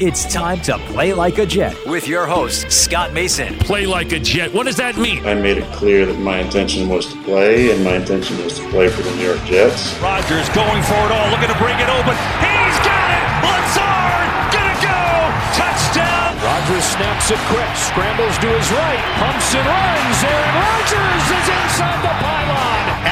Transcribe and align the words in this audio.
It's 0.00 0.24
time 0.32 0.64
to 0.64 0.78
play 0.88 1.12
like 1.12 1.36
a 1.36 1.44
Jet 1.44 1.76
with 1.84 2.08
your 2.08 2.24
host, 2.24 2.72
Scott 2.72 3.12
Mason. 3.12 3.52
Play 3.60 3.84
like 3.84 4.12
a 4.12 4.18
Jet. 4.18 4.48
What 4.48 4.64
does 4.64 4.76
that 4.80 4.96
mean? 4.96 5.20
I 5.28 5.34
made 5.34 5.58
it 5.58 5.68
clear 5.76 6.06
that 6.06 6.16
my 6.16 6.38
intention 6.38 6.88
was 6.88 7.12
to 7.12 7.22
play, 7.22 7.68
and 7.68 7.84
my 7.84 8.00
intention 8.00 8.42
was 8.42 8.56
to 8.56 8.64
play 8.72 8.88
for 8.88 9.02
the 9.02 9.12
New 9.16 9.28
York 9.28 9.44
Jets. 9.44 9.92
Rodgers 10.00 10.48
going 10.56 10.80
for 10.88 10.96
it 11.04 11.12
all, 11.12 11.28
looking 11.28 11.52
to 11.52 11.60
bring 11.60 11.76
it 11.76 11.92
open. 11.92 12.16
He's 12.40 12.78
got 12.80 13.08
it! 13.12 13.28
Lazard, 13.44 14.28
gonna 14.56 14.80
go! 14.80 15.04
Touchdown! 15.52 16.32
Rodgers 16.48 16.86
snaps 16.96 17.28
it 17.28 17.40
quick, 17.52 17.68
scrambles 17.76 18.40
to 18.40 18.48
his 18.56 18.72
right, 18.72 19.04
pumps 19.20 19.52
and 19.52 19.68
runs. 19.68 20.16
Aaron 20.24 20.54
Rodgers 20.64 21.24
is 21.28 21.44
inside 21.60 22.00
the 22.00 22.14
pylon. 22.24 23.09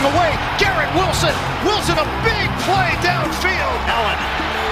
Got. 0.00 0.10
Breaking 0.10 0.16
away. 0.16 0.32
Garrett 0.58 0.92
Wilson. 0.94 1.34
Wilson 1.64 1.98
a 1.98 2.08
big 2.24 2.48
play 2.64 2.90
downfield. 3.04 3.76
Allen 3.88 4.18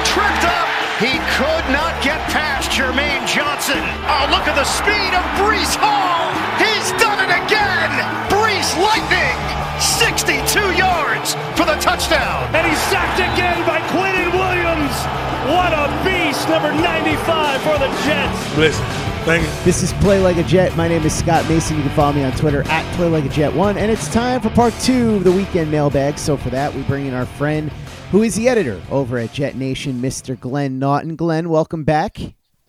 tripped 0.05 0.45
up. 0.45 0.69
He 0.99 1.15
could 1.39 1.67
not 1.71 1.95
get 2.03 2.19
past 2.31 2.71
Jermaine 2.71 3.27
Johnson. 3.27 3.79
Oh, 4.09 4.27
look 4.31 4.49
at 4.49 4.57
the 4.57 4.65
speed 4.65 5.13
of 5.15 5.23
Breece 5.39 5.77
Hall. 5.79 6.33
He's 6.59 6.91
done 6.99 7.23
it 7.23 7.31
again. 7.31 7.91
Breece 8.29 8.75
Lightning. 8.81 9.39
62 9.79 10.75
yards 10.75 11.35
for 11.55 11.65
the 11.65 11.79
touchdown. 11.79 12.51
And 12.55 12.67
he's 12.67 12.81
sacked 12.91 13.21
again 13.21 13.65
by 13.67 13.79
Quinnen 13.95 14.33
Williams. 14.35 14.95
What 15.47 15.73
a 15.73 15.87
beast, 16.05 16.49
number 16.49 16.73
95 16.73 17.63
for 17.63 17.79
the 17.79 17.89
Jets. 18.05 18.57
Listen. 18.57 19.08
Thank 19.25 19.43
you. 19.43 19.65
This 19.65 19.83
is 19.83 19.93
Play 19.95 20.21
Like 20.21 20.39
a 20.39 20.43
Jet. 20.43 20.75
My 20.77 20.89
name 20.89 21.03
is 21.05 21.15
Scott 21.15 21.47
Mason. 21.49 21.77
You 21.77 21.83
can 21.83 21.93
follow 21.93 22.15
me 22.15 22.25
on 22.25 22.33
Twitter 22.33 22.63
at 22.69 22.97
Play 22.97 23.09
Like 23.09 23.25
a 23.25 23.29
Jet 23.29 23.53
One, 23.53 23.77
and 23.77 23.91
it's 23.91 24.13
time 24.13 24.41
for 24.41 24.49
part 24.51 24.73
two 24.81 25.17
of 25.17 25.25
the 25.25 25.33
weekend 25.33 25.71
mailbag. 25.71 26.19
So 26.19 26.37
for 26.37 26.49
that, 26.51 26.73
we 26.75 26.83
bring 26.83 27.07
in 27.07 27.13
our 27.13 27.27
friend, 27.27 27.71
who 28.11 28.23
is 28.23 28.35
the 28.37 28.49
editor 28.49 28.81
over 28.91 29.19
at 29.19 29.33
Jet 29.33 29.55
Nation, 29.57 30.01
Mr. 30.01 30.39
Glenn 30.39 30.79
Naughton. 30.79 31.15
Glenn, 31.15 31.51
welcome 31.51 31.85
back. 31.85 32.17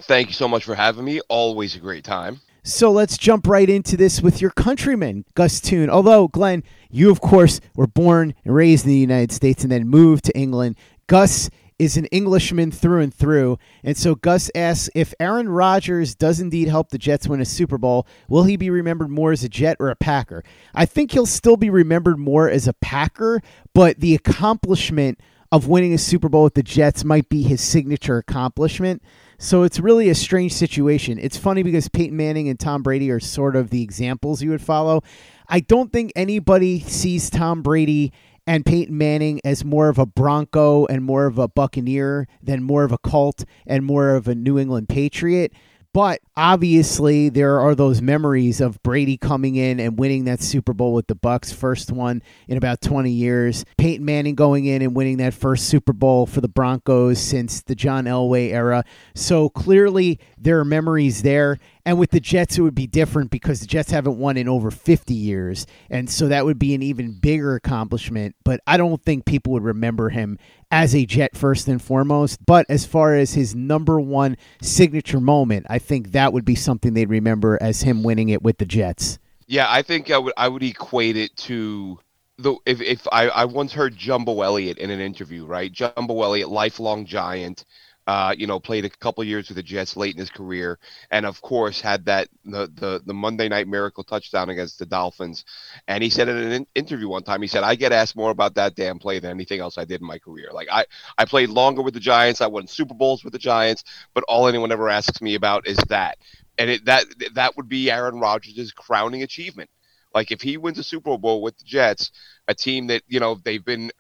Thank 0.02 0.27
you 0.27 0.33
so 0.33 0.47
much 0.47 0.66
for 0.66 0.75
having 0.75 1.05
me. 1.05 1.22
Always 1.30 1.75
a 1.75 1.80
great 1.80 2.03
time. 2.03 2.42
So 2.64 2.92
let's 2.92 3.17
jump 3.17 3.47
right 3.47 3.70
into 3.70 3.95
this 3.95 4.22
with 4.22 4.42
your 4.42 4.52
countryman, 4.52 5.23
Gus 5.33 5.61
Toon. 5.61 5.89
Although, 5.89 6.27
Glenn, 6.27 6.64
you, 6.89 7.09
of 7.09 7.22
course, 7.22 7.61
were 7.75 7.88
born 7.88 8.33
and 8.44 8.53
raised 8.53 8.86
in 8.86 8.92
the 8.92 8.97
United 8.97 9.31
States 9.31 9.64
and 9.64 9.72
then 9.72 9.88
moved 9.88 10.25
to 10.25 10.38
England. 10.38 10.75
Gus 11.08 11.50
is 11.80 11.97
an 11.97 12.05
Englishman 12.08 12.72
through 12.72 13.02
and 13.02 13.13
through. 13.13 13.58
And 13.83 13.97
so 13.97 14.13
Gus 14.13 14.52
asks 14.53 14.89
if 14.94 15.13
Aaron 15.19 15.49
Rodgers 15.49 16.13
does 16.13 16.39
indeed 16.39 16.67
help 16.67 16.89
the 16.89 16.97
Jets 16.97 17.27
win 17.27 17.41
a 17.41 17.45
Super 17.45 17.77
Bowl, 17.77 18.05
will 18.27 18.44
he 18.44 18.58
be 18.58 18.69
remembered 18.69 19.09
more 19.09 19.31
as 19.31 19.44
a 19.44 19.49
Jet 19.49 19.77
or 19.80 19.89
a 19.89 19.95
Packer? 19.95 20.44
I 20.75 20.86
think 20.86 21.11
he'll 21.11 21.25
still 21.25 21.58
be 21.58 21.69
remembered 21.69 22.19
more 22.19 22.49
as 22.49 22.67
a 22.67 22.73
Packer, 22.73 23.41
but 23.73 23.99
the 23.99 24.13
accomplishment 24.13 25.19
of 25.52 25.67
winning 25.67 25.94
a 25.94 25.97
Super 25.97 26.30
Bowl 26.30 26.44
with 26.44 26.53
the 26.53 26.61
Jets 26.61 27.03
might 27.03 27.30
be 27.30 27.41
his 27.41 27.61
signature 27.61 28.17
accomplishment. 28.17 29.02
So 29.39 29.64
it's 29.64 29.80
really 29.80 30.09
a 30.09 30.16
strange 30.16 30.53
situation. 30.53 31.17
It's 31.17 31.38
funny 31.38 31.64
because 31.64 31.88
Peyton 31.88 32.16
Manning 32.16 32.49
and 32.49 32.59
Tom 32.59 32.83
Brady 32.83 33.09
are 33.09 33.21
sort 33.21 33.55
of 33.55 33.70
the 33.70 33.81
examples 33.81 34.43
you 34.43 34.49
would 34.52 34.61
follow. 34.61 35.02
I 35.48 35.61
don't 35.61 35.92
think 35.92 36.11
anybody 36.15 36.81
sees 36.81 37.30
Tom 37.30 37.61
Brady 37.64 38.11
and 38.49 38.65
Peyton 38.65 38.98
Manning 38.98 39.39
as 39.45 39.64
more 39.64 39.89
of 39.89 39.99
a 39.99 40.08
Bronco 40.08 40.87
and 40.87 41.04
more 41.04 41.27
of 41.27 41.37
a 41.37 41.48
Buccaneer 41.48 42.27
than 42.42 42.64
more 42.64 42.83
of 42.83 42.92
a 42.92 42.98
Colt 42.98 43.45
and 43.67 43.86
more 43.86 44.15
of 44.15 44.27
a 44.27 44.33
New 44.33 44.58
England 44.58 44.89
Patriot. 44.89 45.54
But 45.93 46.21
obviously, 46.36 47.30
there 47.30 47.60
are 47.60 47.76
those 47.76 48.02
memories 48.02 48.60
of 48.60 48.82
Brady 48.82 49.17
coming 49.17 49.55
in 49.55 49.80
and 49.80 49.99
winning 49.99 50.26
that 50.26 50.42
Super 50.42 50.73
Bowl 50.73 50.93
with 50.93 51.05
the 51.05 51.15
Bucs, 51.15 51.54
first 51.54 51.92
one 51.92 52.23
in 52.48 52.58
about 52.58 52.82
20 52.82 53.11
years. 53.11 53.65
Peyton 53.77 54.04
Manning 54.04 54.33
going 54.33 54.66
in 54.66 54.81
and 54.81 54.95
winning 54.95 55.17
that 55.17 55.36
first 55.36 55.67
Super 55.67 55.93
Bowl 55.93 56.26
for 56.26 56.42
the 56.42 56.48
Broncos 56.48 57.20
since 57.20 57.61
the 57.61 57.76
John 57.76 58.05
Elway 58.05 58.49
era. 58.49 58.83
So 59.14 59.49
clearly, 59.49 60.20
there 60.39 60.60
are 60.60 60.66
memories 60.66 61.21
there. 61.21 61.60
And 61.86 61.98
with 61.98 62.12
the 62.12 62.20
Jets, 62.20 62.58
it 62.58 62.62
would 62.62 62.76
be 62.76 62.88
different 62.88 63.32
because 63.32 63.62
the 63.62 63.67
Jets 63.67 63.92
haven't 63.92 64.17
won 64.17 64.38
in 64.38 64.48
over 64.48 64.70
50 64.70 65.14
years. 65.14 65.66
And 65.90 66.10
so 66.10 66.28
that 66.28 66.45
would 66.45 66.60
be 66.60 66.76
an 66.76 66.84
even 66.84 67.20
bigger 67.20 67.56
accomplishment. 67.56 68.36
But 68.44 68.62
I 68.67 68.78
don't 68.78 69.02
think 69.02 69.26
people 69.26 69.54
would 69.54 69.64
remember 69.64 70.10
him 70.10 70.38
as 70.72 70.94
a 70.94 71.06
Jet 71.06 71.36
first 71.36 71.67
and 71.67 71.82
foremost. 71.82 72.45
But 72.45 72.66
as 72.70 72.86
far 72.86 73.16
as 73.16 73.34
his 73.34 73.56
number 73.56 74.00
one 74.00 74.38
signature 74.62 75.20
moment, 75.20 75.66
I 75.70 75.80
think 75.80 76.12
that 76.12 76.34
would 76.34 76.45
be 76.45 76.56
something 76.56 76.94
they'd 76.94 77.10
remember 77.10 77.58
as 77.62 77.82
him 77.82 78.04
winning 78.04 78.30
it 78.30 78.44
with 78.44 78.58
the 78.58 78.66
Jets. 78.66 79.20
Yeah, 79.48 79.66
I 79.67 79.82
think 79.82 80.11
I 80.11 80.17
would 80.20 80.34
I 80.38 80.48
would 80.48 80.61
equate 80.61 81.17
it 81.17 81.36
to 81.38 81.98
the 82.38 82.56
if 82.66 82.82
if 82.82 83.08
I, 83.11 83.30
I 83.30 83.46
once 83.46 83.73
heard 83.73 83.96
Jumbo 83.98 84.42
Elliott 84.42 84.78
in 84.78 84.92
an 84.92 85.00
interview, 85.00 85.46
right? 85.46 85.72
Jumbo 85.72 86.22
Elliott, 86.22 86.50
lifelong 86.50 87.06
giant, 87.06 87.66
uh, 88.09 88.33
you 88.36 88.47
know, 88.47 88.59
played 88.59 88.86
a 88.86 88.89
couple 88.89 89.23
years 89.23 89.49
with 89.49 89.55
the 89.55 89.61
Jets 89.61 89.95
late 89.95 90.15
in 90.15 90.20
his 90.20 90.31
career, 90.31 90.80
and 91.11 91.27
of 91.27 91.39
course 91.43 91.80
had 91.80 92.05
that 92.05 92.27
the, 92.43 92.65
the 92.73 93.03
the 93.05 93.14
Monday 93.14 93.47
Night 93.47 93.67
Miracle 93.67 94.03
touchdown 94.03 94.49
against 94.49 94.80
the 94.80 94.87
Dolphins. 94.87 95.45
And 95.87 96.02
he 96.02 96.09
said 96.09 96.27
in 96.27 96.37
an 96.37 96.65
interview 96.73 97.08
one 97.08 97.21
time, 97.21 97.43
he 97.43 97.48
said, 97.48 97.61
"I 97.61 97.75
get 97.75 97.92
asked 97.92 98.15
more 98.15 98.31
about 98.31 98.55
that 98.55 98.73
damn 98.73 98.98
play 98.98 99.19
than 99.19 99.30
anything 99.30 99.59
else 99.59 99.77
I 99.77 99.86
did 99.86 100.02
in 100.02 100.08
my 100.08 100.17
career. 100.17 100.49
Like 100.52 100.69
I 100.71 100.86
I 101.19 101.25
played 101.25 101.49
longer 101.49 101.83
with 101.83 101.93
the 101.93 101.99
Giants, 101.99 102.42
I 102.42 102.48
won 102.48 102.65
Super 102.65 102.95
Bowls 102.95 103.23
with 103.23 103.33
the 103.33 103.37
Giants, 103.37 103.83
but 104.15 104.23
all 104.27 104.48
anyone 104.48 104.71
ever 104.71 104.89
asks 104.89 105.21
me 105.21 105.36
about 105.36 105.67
is 105.67 105.77
that." 105.89 106.17
And 106.58 106.71
it, 106.71 106.86
that 106.86 107.05
that 107.36 107.58
would 107.58 107.69
be 107.69 107.92
Aaron 107.92 108.19
Rodgers' 108.19 108.71
crowning 108.71 109.21
achievement. 109.21 109.69
Like 110.15 110.31
if 110.31 110.42
he 110.42 110.58
wins 110.58 110.80
a 110.80 110.83
Super 110.83 111.15
Bowl 111.15 111.43
with 111.43 111.59
the 111.59 111.64
Jets, 111.64 112.11
a 112.48 112.55
team 112.55 112.87
that 112.87 113.03
you 113.08 113.19
know 113.19 113.39
they've 113.43 113.64
been 113.64 113.92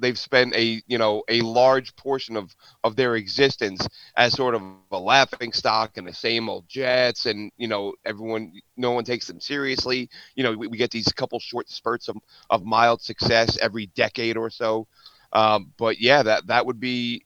they've 0.00 0.18
spent 0.18 0.54
a 0.54 0.82
you 0.86 0.98
know 0.98 1.22
a 1.28 1.40
large 1.40 1.94
portion 1.96 2.36
of 2.36 2.54
of 2.84 2.96
their 2.96 3.16
existence 3.16 3.86
as 4.16 4.32
sort 4.32 4.54
of 4.54 4.62
a 4.90 4.98
laughing 4.98 5.52
stock 5.52 5.96
and 5.96 6.06
the 6.06 6.12
same 6.12 6.48
old 6.48 6.68
Jets, 6.68 7.26
and 7.26 7.50
you 7.56 7.68
know 7.68 7.94
everyone 8.04 8.52
no 8.76 8.92
one 8.92 9.04
takes 9.04 9.26
them 9.26 9.40
seriously. 9.40 10.08
You 10.34 10.44
know 10.44 10.52
we, 10.52 10.66
we 10.68 10.78
get 10.78 10.90
these 10.90 11.08
couple 11.08 11.38
short 11.40 11.68
spurts 11.68 12.08
of 12.08 12.16
of 12.50 12.64
mild 12.64 13.02
success 13.02 13.58
every 13.60 13.86
decade 13.86 14.36
or 14.36 14.50
so. 14.50 14.86
Um, 15.32 15.72
but 15.78 16.00
yeah, 16.00 16.22
that 16.22 16.46
that 16.48 16.66
would 16.66 16.80
be 16.80 17.24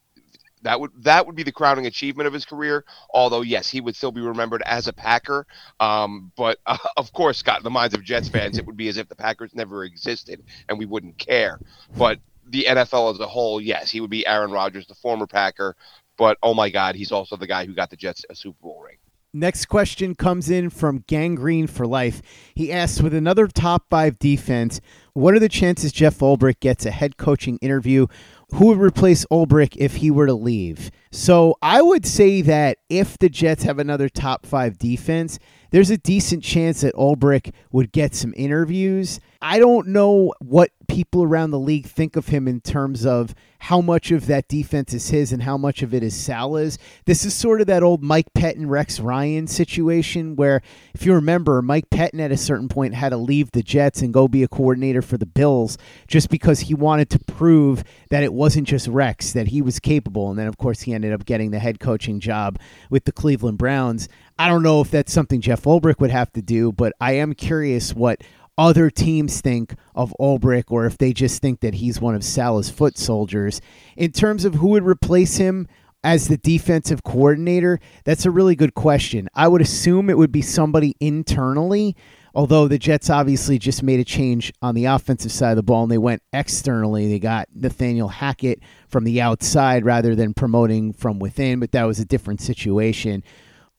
that 0.62 0.80
would 0.80 0.90
that 1.04 1.26
would 1.26 1.36
be 1.36 1.42
the 1.42 1.52
crowning 1.52 1.86
achievement 1.86 2.26
of 2.26 2.32
his 2.32 2.44
career. 2.44 2.84
Although 3.10 3.42
yes, 3.42 3.68
he 3.68 3.80
would 3.80 3.96
still 3.96 4.12
be 4.12 4.20
remembered 4.20 4.62
as 4.66 4.88
a 4.88 4.92
Packer. 4.92 5.46
Um, 5.80 6.32
but 6.36 6.58
uh, 6.66 6.78
of 6.96 7.12
course, 7.12 7.38
Scott, 7.38 7.58
in 7.58 7.64
the 7.64 7.70
minds 7.70 7.94
of 7.94 8.02
Jets 8.02 8.28
fans, 8.28 8.58
it 8.58 8.66
would 8.66 8.76
be 8.76 8.88
as 8.88 8.96
if 8.96 9.08
the 9.08 9.16
Packers 9.16 9.54
never 9.54 9.84
existed 9.84 10.42
and 10.68 10.78
we 10.78 10.86
wouldn't 10.86 11.18
care. 11.18 11.60
But 11.96 12.18
the 12.48 12.66
NFL 12.68 13.14
as 13.14 13.20
a 13.20 13.26
whole, 13.26 13.60
yes, 13.60 13.90
he 13.90 14.00
would 14.00 14.10
be 14.10 14.26
Aaron 14.26 14.50
Rodgers, 14.50 14.86
the 14.86 14.94
former 14.94 15.26
Packer. 15.26 15.76
But 16.16 16.38
oh 16.42 16.54
my 16.54 16.70
God, 16.70 16.94
he's 16.94 17.12
also 17.12 17.36
the 17.36 17.46
guy 17.46 17.66
who 17.66 17.74
got 17.74 17.90
the 17.90 17.96
Jets 17.96 18.24
a 18.30 18.34
Super 18.34 18.58
Bowl 18.62 18.82
ring. 18.82 18.96
Next 19.32 19.66
question 19.66 20.14
comes 20.14 20.48
in 20.48 20.70
from 20.70 21.04
Gangrene 21.06 21.66
for 21.66 21.86
Life. 21.86 22.22
He 22.54 22.72
asks, 22.72 23.02
with 23.02 23.12
another 23.12 23.46
top 23.46 23.84
five 23.90 24.18
defense, 24.18 24.80
what 25.12 25.34
are 25.34 25.38
the 25.38 25.50
chances 25.50 25.92
Jeff 25.92 26.18
Ulbrich 26.20 26.60
gets 26.60 26.86
a 26.86 26.90
head 26.90 27.18
coaching 27.18 27.58
interview? 27.58 28.06
Who 28.54 28.66
would 28.66 28.78
replace 28.78 29.26
Ulbrich 29.26 29.76
if 29.76 29.96
he 29.96 30.10
were 30.10 30.26
to 30.26 30.34
leave? 30.34 30.90
So 31.10 31.56
I 31.62 31.82
would 31.82 32.06
say 32.06 32.42
that 32.42 32.78
if 32.88 33.18
the 33.18 33.28
Jets 33.28 33.64
have 33.64 33.78
another 33.78 34.08
top 34.08 34.46
five 34.46 34.78
defense, 34.78 35.38
there's 35.70 35.90
a 35.90 35.98
decent 35.98 36.44
chance 36.44 36.82
that 36.82 36.94
Ulbrich 36.94 37.52
would 37.72 37.92
get 37.92 38.14
some 38.14 38.32
interviews. 38.36 39.20
I 39.42 39.58
don't 39.58 39.88
know 39.88 40.32
what 40.40 40.70
people 40.88 41.22
around 41.22 41.50
the 41.50 41.58
league 41.58 41.86
think 41.86 42.16
of 42.16 42.28
him 42.28 42.46
in 42.46 42.60
terms 42.60 43.04
of 43.04 43.34
how 43.58 43.80
much 43.80 44.10
of 44.10 44.26
that 44.26 44.48
defense 44.48 44.94
is 44.94 45.08
his 45.08 45.32
and 45.32 45.42
how 45.42 45.56
much 45.56 45.82
of 45.82 45.92
it 45.92 46.02
is 46.02 46.14
Saleh's. 46.14 46.78
This 47.04 47.24
is 47.24 47.34
sort 47.34 47.60
of 47.60 47.66
that 47.66 47.82
old 47.82 48.02
Mike 48.02 48.32
Pettine, 48.34 48.68
Rex 48.68 49.00
Ryan 49.00 49.46
situation 49.46 50.36
where, 50.36 50.62
if 50.94 51.04
you 51.04 51.14
remember, 51.14 51.60
Mike 51.62 51.90
Pettine 51.90 52.20
at 52.20 52.32
a 52.32 52.36
certain 52.36 52.68
point 52.68 52.94
had 52.94 53.10
to 53.10 53.16
leave 53.16 53.50
the 53.50 53.62
Jets 53.62 54.02
and 54.02 54.14
go 54.14 54.28
be 54.28 54.42
a 54.42 54.48
coordinator 54.48 55.02
for 55.02 55.18
the 55.18 55.26
Bills 55.26 55.78
just 56.06 56.30
because 56.30 56.60
he 56.60 56.74
wanted 56.74 57.10
to 57.10 57.18
prove 57.18 57.82
that 58.10 58.22
it 58.22 58.32
wasn't 58.36 58.68
just 58.68 58.86
Rex, 58.88 59.32
that 59.32 59.48
he 59.48 59.62
was 59.62 59.80
capable. 59.80 60.30
And 60.30 60.38
then, 60.38 60.46
of 60.46 60.58
course, 60.58 60.82
he 60.82 60.94
ended 60.94 61.12
up 61.12 61.24
getting 61.24 61.50
the 61.50 61.58
head 61.58 61.80
coaching 61.80 62.20
job 62.20 62.58
with 62.90 63.04
the 63.04 63.12
Cleveland 63.12 63.58
Browns. 63.58 64.08
I 64.38 64.48
don't 64.48 64.62
know 64.62 64.80
if 64.80 64.90
that's 64.90 65.12
something 65.12 65.40
Jeff 65.40 65.62
Ulbrich 65.62 65.98
would 66.00 66.10
have 66.10 66.32
to 66.34 66.42
do, 66.42 66.72
but 66.72 66.92
I 67.00 67.12
am 67.12 67.34
curious 67.34 67.94
what 67.94 68.22
other 68.58 68.90
teams 68.90 69.40
think 69.40 69.74
of 69.94 70.14
Ulbrich 70.18 70.64
or 70.68 70.86
if 70.86 70.98
they 70.98 71.12
just 71.12 71.42
think 71.42 71.60
that 71.60 71.74
he's 71.74 72.00
one 72.00 72.14
of 72.14 72.24
Saleh's 72.24 72.70
foot 72.70 72.96
soldiers. 72.96 73.60
In 73.96 74.12
terms 74.12 74.44
of 74.44 74.54
who 74.54 74.68
would 74.68 74.84
replace 74.84 75.36
him 75.36 75.68
as 76.02 76.28
the 76.28 76.36
defensive 76.36 77.02
coordinator, 77.02 77.80
that's 78.04 78.24
a 78.24 78.30
really 78.30 78.56
good 78.56 78.74
question. 78.74 79.28
I 79.34 79.48
would 79.48 79.60
assume 79.60 80.08
it 80.08 80.16
would 80.18 80.32
be 80.32 80.42
somebody 80.42 80.94
internally, 81.00 81.96
although 82.36 82.68
the 82.68 82.78
Jets 82.78 83.08
obviously 83.08 83.58
just 83.58 83.82
made 83.82 83.98
a 83.98 84.04
change 84.04 84.52
on 84.60 84.74
the 84.74 84.84
offensive 84.84 85.32
side 85.32 85.52
of 85.52 85.56
the 85.56 85.62
ball 85.62 85.84
and 85.84 85.90
they 85.90 85.96
went 85.96 86.22
externally. 86.34 87.08
They 87.08 87.18
got 87.18 87.48
Nathaniel 87.54 88.08
Hackett 88.08 88.60
from 88.88 89.04
the 89.04 89.22
outside 89.22 89.86
rather 89.86 90.14
than 90.14 90.34
promoting 90.34 90.92
from 90.92 91.18
within, 91.18 91.60
but 91.60 91.72
that 91.72 91.84
was 91.84 91.98
a 91.98 92.04
different 92.04 92.42
situation. 92.42 93.24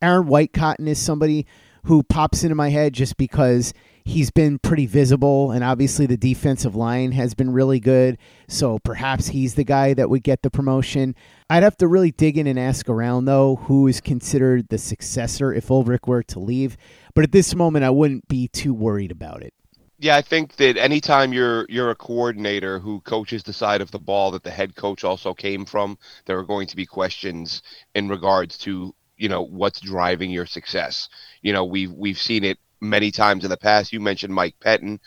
Aaron 0.01 0.27
Whitecotton 0.27 0.88
is 0.88 0.98
somebody 0.98 1.45
who 1.83 2.01
pops 2.01 2.44
into 2.44 2.56
my 2.56 2.69
head 2.69 2.94
just 2.94 3.15
because 3.18 3.75
he's 4.07 4.31
been 4.31 4.57
pretty 4.59 4.86
visible, 4.86 5.51
and 5.51 5.63
obviously 5.63 6.06
the 6.06 6.18
defensive 6.18 6.75
line 6.75 7.12
has 7.12 7.33
been 7.33 7.51
really 7.51 7.80
good. 7.80 8.18
So 8.48 8.80
perhaps 8.80 9.27
he's 9.27 9.56
the 9.56 9.65
guy 9.65 9.94
that 9.94 10.09
would 10.09 10.24
get 10.24 10.42
the 10.42 10.50
promotion. 10.50 11.13
I'd 11.50 11.63
have 11.63 11.77
to 11.77 11.88
really 11.88 12.12
dig 12.12 12.38
in 12.38 12.48
and 12.48 12.57
ask 12.57 12.88
around, 12.89 13.25
though, 13.25 13.57
who 13.57 13.88
is 13.88 14.00
considered 14.00 14.69
the 14.69 14.77
successor 14.77 15.54
if 15.54 15.68
Ulbrich 15.68 16.07
were 16.07 16.24
to 16.24 16.39
leave. 16.39 16.77
But 17.13 17.25
at 17.25 17.31
this 17.31 17.54
moment, 17.54 17.83
I 17.83 17.89
wouldn't 17.89 18.27
be 18.27 18.48
too 18.48 18.74
worried 18.74 19.12
about 19.12 19.44
it. 19.44 19.54
Yeah, 20.00 20.15
I 20.15 20.21
think 20.21 20.56
that 20.57 20.77
anytime 20.77 21.33
you're 21.33 21.65
you're 21.69 21.89
a 21.89 21.95
coordinator 21.95 22.77
who 22.77 23.01
coaches 23.01 23.44
the 23.44 23.51
side 23.51 23.81
of 23.81 23.89
the 23.89 24.00
ball 24.00 24.30
that 24.31 24.44
the 24.44 24.51
head 24.51 24.75
coach 24.75 25.04
also 25.04 25.33
came 25.33 25.65
from, 25.65 25.98
there 26.25 26.38
are 26.38 26.45
going 26.45 26.68
to 26.68 26.75
be 26.75 26.86
questions 26.86 27.63
in 27.95 28.07
regards 28.07 28.59
to 28.59 28.94
you 29.18 29.27
know 29.27 29.42
what's 29.42 29.81
driving 29.81 30.30
your 30.30 30.45
success. 30.45 31.09
You 31.42 31.51
know, 31.51 31.65
we've 31.65 31.92
we've 31.92 32.19
seen 32.19 32.44
it 32.44 32.59
many 32.81 33.12
times 33.12 33.44
in 33.44 33.50
the 33.50 33.57
past. 33.57 33.94
You 33.94 34.00
mentioned 34.00 34.33
Mike 34.33 34.56
Pettine. 34.59 35.00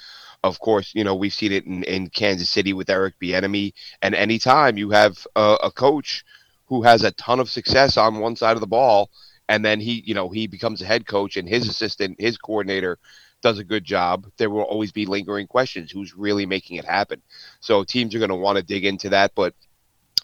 Of 0.42 0.58
course, 0.58 0.92
you 0.94 1.04
know, 1.04 1.14
we've 1.14 1.34
seen 1.34 1.52
it 1.52 1.66
in, 1.66 1.82
in 1.84 2.08
Kansas 2.08 2.48
City 2.48 2.72
with 2.72 2.88
Eric 2.88 3.14
Bieniemy. 3.20 3.74
And 4.00 4.14
anytime 4.14 4.78
you 4.78 4.90
have 4.90 5.26
a, 5.36 5.56
a 5.64 5.70
coach 5.70 6.24
who 6.66 6.82
has 6.82 7.02
a 7.02 7.10
ton 7.12 7.40
of 7.40 7.50
success 7.50 7.96
on 7.96 8.20
one 8.20 8.36
side 8.36 8.56
of 8.56 8.60
the 8.60 8.66
ball, 8.66 9.10
and 9.48 9.64
then 9.64 9.80
he, 9.80 10.02
you 10.06 10.14
know, 10.14 10.30
he 10.30 10.46
becomes 10.46 10.80
a 10.80 10.86
head 10.86 11.06
coach 11.06 11.36
and 11.36 11.48
his 11.48 11.68
assistant, 11.68 12.20
his 12.20 12.38
coordinator 12.38 12.98
does 13.42 13.58
a 13.58 13.64
good 13.64 13.84
job, 13.84 14.26
there 14.36 14.50
will 14.50 14.62
always 14.62 14.92
be 14.92 15.06
lingering 15.06 15.46
questions. 15.46 15.90
Who's 15.90 16.14
really 16.14 16.46
making 16.46 16.76
it 16.76 16.84
happen? 16.84 17.22
So 17.60 17.84
teams 17.84 18.14
are 18.14 18.18
going 18.18 18.30
to 18.30 18.36
want 18.36 18.56
to 18.56 18.62
dig 18.62 18.84
into 18.84 19.08
that. 19.10 19.32
But 19.34 19.54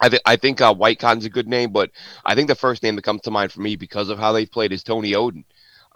I, 0.00 0.08
th- 0.08 0.22
I 0.26 0.36
think 0.36 0.60
uh, 0.60 0.74
Whitecotton's 0.74 1.24
a 1.24 1.30
good 1.30 1.48
name, 1.48 1.72
but 1.72 1.90
I 2.24 2.34
think 2.34 2.48
the 2.48 2.54
first 2.54 2.82
name 2.82 2.96
that 2.96 3.02
comes 3.02 3.22
to 3.22 3.30
mind 3.30 3.52
for 3.52 3.60
me 3.60 3.76
because 3.76 4.10
of 4.10 4.18
how 4.18 4.32
they've 4.32 4.50
played 4.50 4.72
is 4.72 4.82
Tony 4.82 5.12
Oden. 5.12 5.44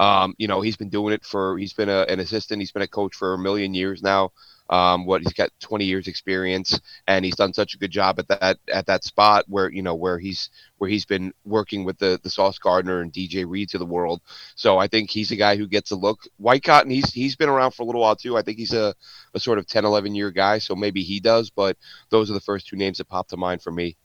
Um, 0.00 0.34
you 0.38 0.48
know, 0.48 0.62
he's 0.62 0.78
been 0.78 0.88
doing 0.88 1.12
it 1.12 1.26
for, 1.26 1.58
he's 1.58 1.74
been 1.74 1.90
a, 1.90 2.06
an 2.08 2.20
assistant, 2.20 2.60
he's 2.60 2.72
been 2.72 2.80
a 2.80 2.88
coach 2.88 3.14
for 3.14 3.34
a 3.34 3.38
million 3.38 3.74
years 3.74 4.02
now. 4.02 4.32
Um, 4.70 5.04
what 5.04 5.20
he's 5.20 5.34
got 5.34 5.50
20 5.60 5.84
years 5.84 6.06
experience 6.06 6.80
and 7.08 7.24
he's 7.24 7.34
done 7.34 7.52
such 7.52 7.74
a 7.74 7.76
good 7.76 7.90
job 7.90 8.20
at 8.20 8.28
that 8.28 8.58
at 8.72 8.86
that 8.86 9.02
spot 9.02 9.44
where 9.48 9.68
you 9.68 9.82
know 9.82 9.96
where 9.96 10.16
he's 10.16 10.48
where 10.78 10.88
he's 10.88 11.04
been 11.04 11.34
working 11.44 11.84
with 11.84 11.98
the 11.98 12.20
the 12.22 12.30
Sauce 12.30 12.56
Gardner 12.60 13.00
and 13.00 13.12
DJ 13.12 13.44
Reeds 13.48 13.74
of 13.74 13.80
the 13.80 13.86
world. 13.86 14.20
So 14.54 14.78
I 14.78 14.86
think 14.86 15.10
he's 15.10 15.32
a 15.32 15.36
guy 15.36 15.56
who 15.56 15.66
gets 15.66 15.90
a 15.90 15.96
look. 15.96 16.20
Whitecotton, 16.40 16.92
he's 16.92 17.12
he's 17.12 17.34
been 17.34 17.48
around 17.48 17.72
for 17.72 17.82
a 17.82 17.84
little 17.84 18.00
while 18.00 18.14
too. 18.14 18.36
I 18.36 18.42
think 18.42 18.58
he's 18.58 18.72
a, 18.72 18.94
a 19.34 19.40
sort 19.40 19.58
of 19.58 19.66
10, 19.66 19.84
11 19.84 20.14
year 20.14 20.30
guy, 20.30 20.58
so 20.58 20.76
maybe 20.76 21.02
he 21.02 21.18
does. 21.18 21.50
But 21.50 21.76
those 22.10 22.30
are 22.30 22.34
the 22.34 22.40
first 22.40 22.68
two 22.68 22.76
names 22.76 22.98
that 22.98 23.08
pop 23.08 23.26
to 23.30 23.36
mind 23.36 23.62
for 23.62 23.72
me. 23.72 23.96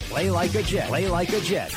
Play 0.00 0.30
like 0.30 0.54
a 0.54 0.62
Jet. 0.62 0.88
Play 0.88 1.08
like 1.08 1.32
a 1.32 1.40
Jet. 1.40 1.74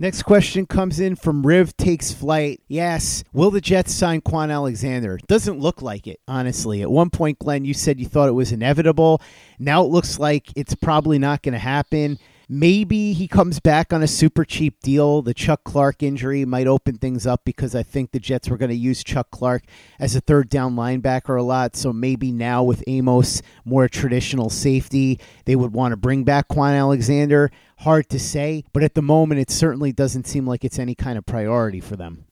Next 0.00 0.22
question 0.22 0.64
comes 0.64 0.98
in 0.98 1.14
from 1.14 1.46
Riv 1.46 1.76
Takes 1.76 2.10
Flight. 2.10 2.62
Yes, 2.68 3.22
will 3.34 3.50
the 3.50 3.60
Jets 3.60 3.92
sign 3.92 4.22
Kwon 4.22 4.50
Alexander? 4.50 5.18
Doesn't 5.28 5.60
look 5.60 5.82
like 5.82 6.06
it, 6.06 6.20
honestly. 6.26 6.80
At 6.80 6.90
one 6.90 7.10
point, 7.10 7.38
Glenn, 7.38 7.66
you 7.66 7.74
said 7.74 8.00
you 8.00 8.06
thought 8.06 8.30
it 8.30 8.32
was 8.32 8.50
inevitable. 8.50 9.20
Now 9.58 9.84
it 9.84 9.90
looks 9.90 10.18
like 10.18 10.48
it's 10.56 10.74
probably 10.74 11.18
not 11.18 11.42
going 11.42 11.52
to 11.52 11.58
happen. 11.58 12.18
Maybe 12.52 13.12
he 13.12 13.28
comes 13.28 13.60
back 13.60 13.92
on 13.92 14.02
a 14.02 14.08
super 14.08 14.44
cheap 14.44 14.80
deal. 14.80 15.22
The 15.22 15.32
Chuck 15.32 15.62
Clark 15.62 16.02
injury 16.02 16.44
might 16.44 16.66
open 16.66 16.96
things 16.96 17.24
up 17.24 17.44
because 17.44 17.76
I 17.76 17.84
think 17.84 18.10
the 18.10 18.18
Jets 18.18 18.48
were 18.48 18.56
going 18.56 18.70
to 18.72 18.76
use 18.76 19.04
Chuck 19.04 19.30
Clark 19.30 19.62
as 20.00 20.16
a 20.16 20.20
third 20.20 20.48
down 20.48 20.74
linebacker 20.74 21.38
a 21.38 21.44
lot. 21.44 21.76
So 21.76 21.92
maybe 21.92 22.32
now 22.32 22.64
with 22.64 22.82
Amos, 22.88 23.40
more 23.64 23.88
traditional 23.88 24.50
safety, 24.50 25.20
they 25.44 25.54
would 25.54 25.72
want 25.72 25.92
to 25.92 25.96
bring 25.96 26.24
back 26.24 26.48
Kwon 26.48 26.76
Alexander. 26.76 27.52
Hard 27.78 28.08
to 28.08 28.18
say, 28.18 28.64
but 28.72 28.82
at 28.82 28.96
the 28.96 29.00
moment, 29.00 29.40
it 29.40 29.52
certainly 29.52 29.92
doesn't 29.92 30.26
seem 30.26 30.44
like 30.44 30.64
it's 30.64 30.80
any 30.80 30.96
kind 30.96 31.18
of 31.18 31.24
priority 31.24 31.78
for 31.78 31.94
them. 31.94 32.24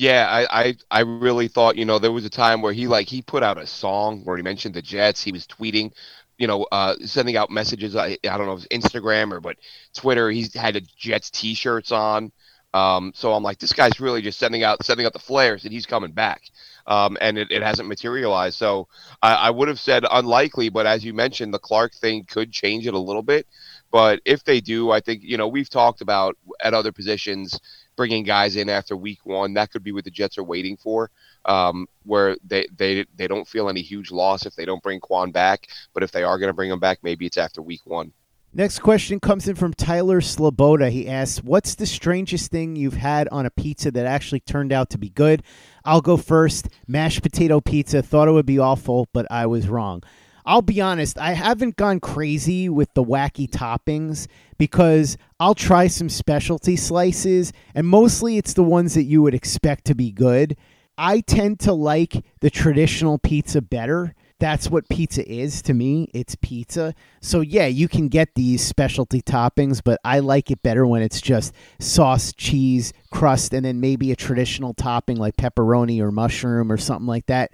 Yeah, 0.00 0.26
I, 0.28 0.62
I, 0.62 0.74
I 0.90 1.00
really 1.02 1.46
thought, 1.46 1.76
you 1.76 1.84
know, 1.84 1.98
there 1.98 2.10
was 2.10 2.24
a 2.24 2.30
time 2.30 2.62
where 2.62 2.72
he 2.72 2.88
like 2.88 3.06
he 3.06 3.22
put 3.22 3.42
out 3.42 3.58
a 3.58 3.66
song 3.66 4.22
where 4.24 4.36
he 4.36 4.42
mentioned 4.42 4.74
the 4.74 4.80
Jets. 4.82 5.22
He 5.22 5.30
was 5.30 5.46
tweeting 5.46 5.92
you 6.40 6.46
know, 6.46 6.66
uh, 6.72 6.96
sending 7.04 7.36
out 7.36 7.50
messages. 7.50 7.94
I, 7.94 8.16
I 8.24 8.38
don't 8.38 8.46
know 8.46 8.54
if 8.54 8.64
it's 8.64 8.88
Instagram 8.88 9.30
or 9.30 9.40
but 9.40 9.58
Twitter. 9.94 10.30
He's 10.30 10.54
had 10.54 10.74
a 10.74 10.80
Jets 10.80 11.30
T-shirts 11.30 11.92
on. 11.92 12.32
Um, 12.72 13.12
so 13.14 13.34
I'm 13.34 13.42
like, 13.42 13.58
this 13.58 13.74
guy's 13.74 14.00
really 14.00 14.22
just 14.22 14.38
sending 14.38 14.62
out 14.64 14.82
sending 14.84 15.04
out 15.04 15.12
the 15.12 15.18
flares 15.18 15.64
that 15.64 15.72
he's 15.72 15.86
coming 15.86 16.12
back, 16.12 16.40
um, 16.86 17.18
and 17.20 17.36
it, 17.36 17.50
it 17.50 17.62
hasn't 17.62 17.88
materialized. 17.88 18.56
So 18.56 18.88
I, 19.20 19.34
I 19.34 19.50
would 19.50 19.68
have 19.68 19.78
said 19.80 20.04
unlikely, 20.10 20.70
but 20.70 20.86
as 20.86 21.04
you 21.04 21.12
mentioned, 21.12 21.52
the 21.52 21.58
Clark 21.58 21.94
thing 21.94 22.24
could 22.24 22.52
change 22.52 22.86
it 22.86 22.94
a 22.94 22.98
little 22.98 23.22
bit. 23.22 23.46
But 23.90 24.20
if 24.24 24.42
they 24.44 24.60
do, 24.60 24.90
I 24.92 25.00
think 25.00 25.22
you 25.22 25.36
know 25.36 25.48
we've 25.48 25.68
talked 25.68 26.00
about 26.00 26.38
at 26.62 26.72
other 26.72 26.92
positions 26.92 27.58
bringing 28.00 28.24
guys 28.24 28.56
in 28.56 28.70
after 28.70 28.96
week 28.96 29.18
one. 29.24 29.52
That 29.52 29.70
could 29.70 29.84
be 29.84 29.92
what 29.92 30.04
the 30.04 30.10
Jets 30.10 30.38
are 30.38 30.44
waiting 30.44 30.78
for 30.78 31.10
um, 31.44 31.86
where 32.04 32.36
they, 32.46 32.66
they 32.76 33.04
they 33.16 33.28
don't 33.28 33.46
feel 33.46 33.68
any 33.68 33.82
huge 33.82 34.10
loss 34.10 34.46
if 34.46 34.54
they 34.54 34.64
don't 34.64 34.82
bring 34.82 35.00
Kwon 35.00 35.32
back. 35.32 35.68
But 35.92 36.02
if 36.02 36.10
they 36.10 36.22
are 36.22 36.38
going 36.38 36.48
to 36.48 36.54
bring 36.54 36.70
him 36.70 36.80
back, 36.80 36.98
maybe 37.02 37.26
it's 37.26 37.36
after 37.36 37.62
week 37.62 37.82
one. 37.84 38.12
Next 38.52 38.80
question 38.80 39.20
comes 39.20 39.46
in 39.46 39.54
from 39.54 39.74
Tyler 39.74 40.20
Sloboda. 40.20 40.90
He 40.90 41.08
asks, 41.08 41.44
What's 41.44 41.76
the 41.76 41.86
strangest 41.86 42.50
thing 42.50 42.74
you've 42.74 42.94
had 42.94 43.28
on 43.28 43.46
a 43.46 43.50
pizza 43.50 43.90
that 43.92 44.06
actually 44.06 44.40
turned 44.40 44.72
out 44.72 44.90
to 44.90 44.98
be 44.98 45.10
good? 45.10 45.42
I'll 45.84 46.00
go 46.00 46.16
first. 46.16 46.68
Mashed 46.88 47.22
potato 47.22 47.60
pizza. 47.60 48.02
Thought 48.02 48.28
it 48.28 48.32
would 48.32 48.46
be 48.46 48.58
awful, 48.58 49.08
but 49.12 49.26
I 49.30 49.46
was 49.46 49.68
wrong. 49.68 50.02
I'll 50.50 50.62
be 50.62 50.80
honest, 50.80 51.16
I 51.16 51.34
haven't 51.34 51.76
gone 51.76 52.00
crazy 52.00 52.68
with 52.68 52.92
the 52.94 53.04
wacky 53.04 53.48
toppings 53.48 54.26
because 54.58 55.16
I'll 55.38 55.54
try 55.54 55.86
some 55.86 56.08
specialty 56.08 56.74
slices, 56.74 57.52
and 57.72 57.86
mostly 57.86 58.36
it's 58.36 58.54
the 58.54 58.64
ones 58.64 58.94
that 58.94 59.04
you 59.04 59.22
would 59.22 59.32
expect 59.32 59.84
to 59.84 59.94
be 59.94 60.10
good. 60.10 60.56
I 60.98 61.20
tend 61.20 61.60
to 61.60 61.72
like 61.72 62.24
the 62.40 62.50
traditional 62.50 63.16
pizza 63.16 63.62
better. 63.62 64.16
That's 64.40 64.68
what 64.68 64.88
pizza 64.88 65.24
is 65.24 65.62
to 65.62 65.72
me. 65.72 66.08
It's 66.12 66.34
pizza. 66.34 66.96
So, 67.20 67.42
yeah, 67.42 67.66
you 67.66 67.86
can 67.86 68.08
get 68.08 68.34
these 68.34 68.60
specialty 68.60 69.22
toppings, 69.22 69.80
but 69.84 70.00
I 70.02 70.18
like 70.18 70.50
it 70.50 70.64
better 70.64 70.84
when 70.84 71.02
it's 71.02 71.20
just 71.20 71.54
sauce, 71.78 72.32
cheese, 72.32 72.92
crust, 73.12 73.54
and 73.54 73.64
then 73.64 73.78
maybe 73.78 74.10
a 74.10 74.16
traditional 74.16 74.74
topping 74.74 75.16
like 75.16 75.36
pepperoni 75.36 76.00
or 76.00 76.10
mushroom 76.10 76.72
or 76.72 76.76
something 76.76 77.06
like 77.06 77.26
that. 77.26 77.52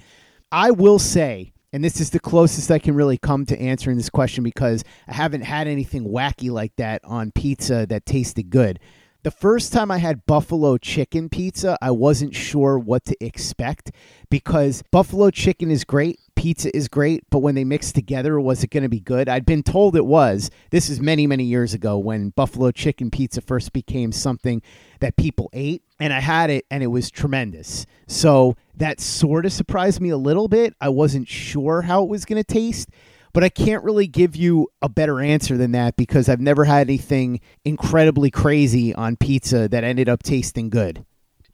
I 0.51 0.71
will 0.71 0.99
say, 0.99 1.53
and 1.77 1.85
this 1.85 2.01
is 2.01 2.09
the 2.09 2.19
closest 2.19 2.71
I 2.71 2.79
can 2.79 2.95
really 2.95 3.19
come 3.19 3.45
to 3.45 3.61
answering 3.61 3.99
this 3.99 4.09
question 4.09 4.43
because 4.43 4.83
I 5.07 5.13
haven't 5.13 5.43
had 5.43 5.69
anything 5.69 6.09
wacky 6.09 6.51
like 6.51 6.75
that 6.77 7.03
on 7.05 7.33
pizza 7.33 7.85
that 7.91 8.07
tasted 8.07 8.49
good. 8.49 8.81
The 9.25 9.31
first 9.31 9.75
time 9.75 9.91
I 9.91 9.99
had 9.99 10.25
buffalo 10.25 10.79
chicken 10.79 11.29
pizza, 11.29 11.77
I 11.83 11.91
wasn't 11.91 12.35
sure 12.35 12.79
what 12.79 13.05
to 13.05 13.17
expect 13.23 13.91
because 14.31 14.85
buffalo 14.91 15.29
chicken 15.29 15.71
is 15.71 15.85
great, 15.85 16.19
pizza 16.35 16.75
is 16.75 16.89
great, 16.89 17.25
but 17.29 17.41
when 17.41 17.55
they 17.55 17.65
mixed 17.65 17.95
together, 17.95 18.41
was 18.41 18.65
it 18.65 18.71
going 18.71 18.85
to 18.85 18.89
be 18.89 19.01
good? 19.01 19.29
I'd 19.29 19.45
been 19.45 19.63
told 19.63 19.97
it 19.97 20.07
was. 20.07 20.51
This 20.71 20.89
is 20.89 20.99
many, 20.99 21.27
many 21.27 21.45
years 21.45 21.75
ago 21.75 21.99
when 21.99 22.31
buffalo 22.31 22.71
chicken 22.71 23.11
pizza 23.11 23.43
first 23.43 23.75
became 23.75 24.13
something 24.13 24.63
that 25.01 25.17
people 25.17 25.51
ate, 25.53 25.83
and 25.99 26.13
I 26.13 26.21
had 26.21 26.51
it 26.51 26.65
and 26.71 26.83
it 26.83 26.89
was 26.89 27.11
tremendous. 27.11 27.87
So 28.07 28.57
that 28.77 29.01
sort 29.01 29.47
of 29.47 29.53
surprised 29.53 30.01
me 30.01 30.11
a 30.11 30.17
little 30.17 30.49
bit. 30.49 30.75
I 30.81 30.89
wasn't 30.89 31.29
sure 31.29 31.83
how 31.83 32.03
it 32.03 32.09
was 32.09 32.25
going 32.25 32.43
to 32.43 32.45
taste 32.45 32.91
but 33.37 33.45
I 33.45 33.51
can't 33.51 33.85
really 33.85 34.07
give 34.07 34.35
you 34.35 34.69
a 34.81 34.89
better 34.89 35.21
answer 35.21 35.59
than 35.59 35.73
that 35.73 35.97
because 35.97 36.27
I've 36.27 36.41
never 36.41 36.65
had 36.65 36.89
anything 36.89 37.41
incredibly 37.67 38.31
crazy 38.31 38.95
on 38.95 39.17
pizza 39.17 39.69
that 39.69 39.85
ended 39.85 40.09
up 40.09 40.23
tasting 40.23 40.71
good. 40.71 41.05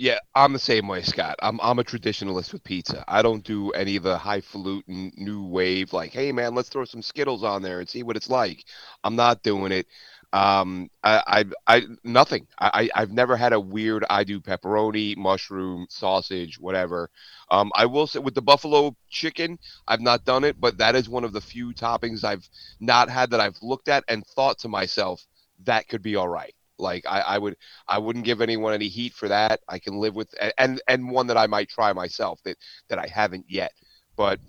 Yeah, 0.02 0.18
I'm 0.34 0.52
the 0.52 0.58
same 0.58 0.88
way, 0.88 1.02
Scott. 1.02 1.36
I'm 1.42 1.60
I'm 1.62 1.78
a 1.78 1.84
traditionalist 1.84 2.52
with 2.52 2.64
pizza. 2.64 3.04
I 3.06 3.22
don't 3.22 3.44
do 3.44 3.70
any 3.70 3.94
of 3.94 4.02
the 4.02 4.18
highfalutin 4.18 5.12
new 5.16 5.44
wave 5.46 5.92
like, 5.92 6.12
hey 6.12 6.32
man, 6.32 6.56
let's 6.56 6.68
throw 6.70 6.84
some 6.84 7.02
Skittles 7.02 7.44
on 7.44 7.62
there 7.62 7.78
and 7.78 7.88
see 7.88 8.02
what 8.02 8.16
it's 8.16 8.28
like. 8.28 8.64
I'm 9.04 9.14
not 9.14 9.44
doing 9.44 9.70
it. 9.70 9.86
Um, 10.32 10.90
I, 11.04 11.44
I, 11.68 11.76
I 11.76 11.82
nothing. 12.02 12.48
I, 12.58 12.90
I've 12.96 13.12
never 13.12 13.36
had 13.36 13.52
a 13.52 13.60
weird. 13.60 14.04
I 14.10 14.24
do 14.24 14.40
pepperoni, 14.40 15.16
mushroom, 15.16 15.86
sausage, 15.88 16.58
whatever. 16.58 17.08
Um, 17.52 17.70
I 17.76 17.86
will 17.86 18.08
say 18.08 18.18
with 18.18 18.34
the 18.34 18.42
buffalo 18.42 18.96
chicken, 19.08 19.56
I've 19.86 20.00
not 20.00 20.24
done 20.24 20.42
it, 20.42 20.60
but 20.60 20.78
that 20.78 20.96
is 20.96 21.08
one 21.08 21.22
of 21.22 21.32
the 21.32 21.40
few 21.40 21.74
toppings 21.74 22.24
I've 22.24 22.48
not 22.80 23.08
had 23.08 23.30
that 23.30 23.40
I've 23.40 23.58
looked 23.62 23.88
at 23.88 24.02
and 24.08 24.26
thought 24.26 24.58
to 24.60 24.68
myself 24.68 25.24
that 25.64 25.86
could 25.88 26.02
be 26.02 26.16
all 26.16 26.28
right. 26.28 26.54
Like 26.82 27.04
I, 27.08 27.20
I 27.20 27.38
would, 27.38 27.56
I 27.88 27.98
wouldn't 27.98 28.26
give 28.26 28.42
anyone 28.42 28.74
any 28.74 28.88
heat 28.88 29.14
for 29.14 29.28
that. 29.28 29.60
I 29.68 29.78
can 29.78 29.96
live 29.96 30.14
with, 30.14 30.34
and 30.58 30.82
and 30.88 31.10
one 31.10 31.28
that 31.28 31.38
I 31.38 31.46
might 31.46 31.68
try 31.70 31.92
myself 31.92 32.40
that 32.44 32.58
that 32.88 32.98
I 32.98 33.06
haven't 33.06 33.46
yet. 33.48 33.72
But 34.16 34.40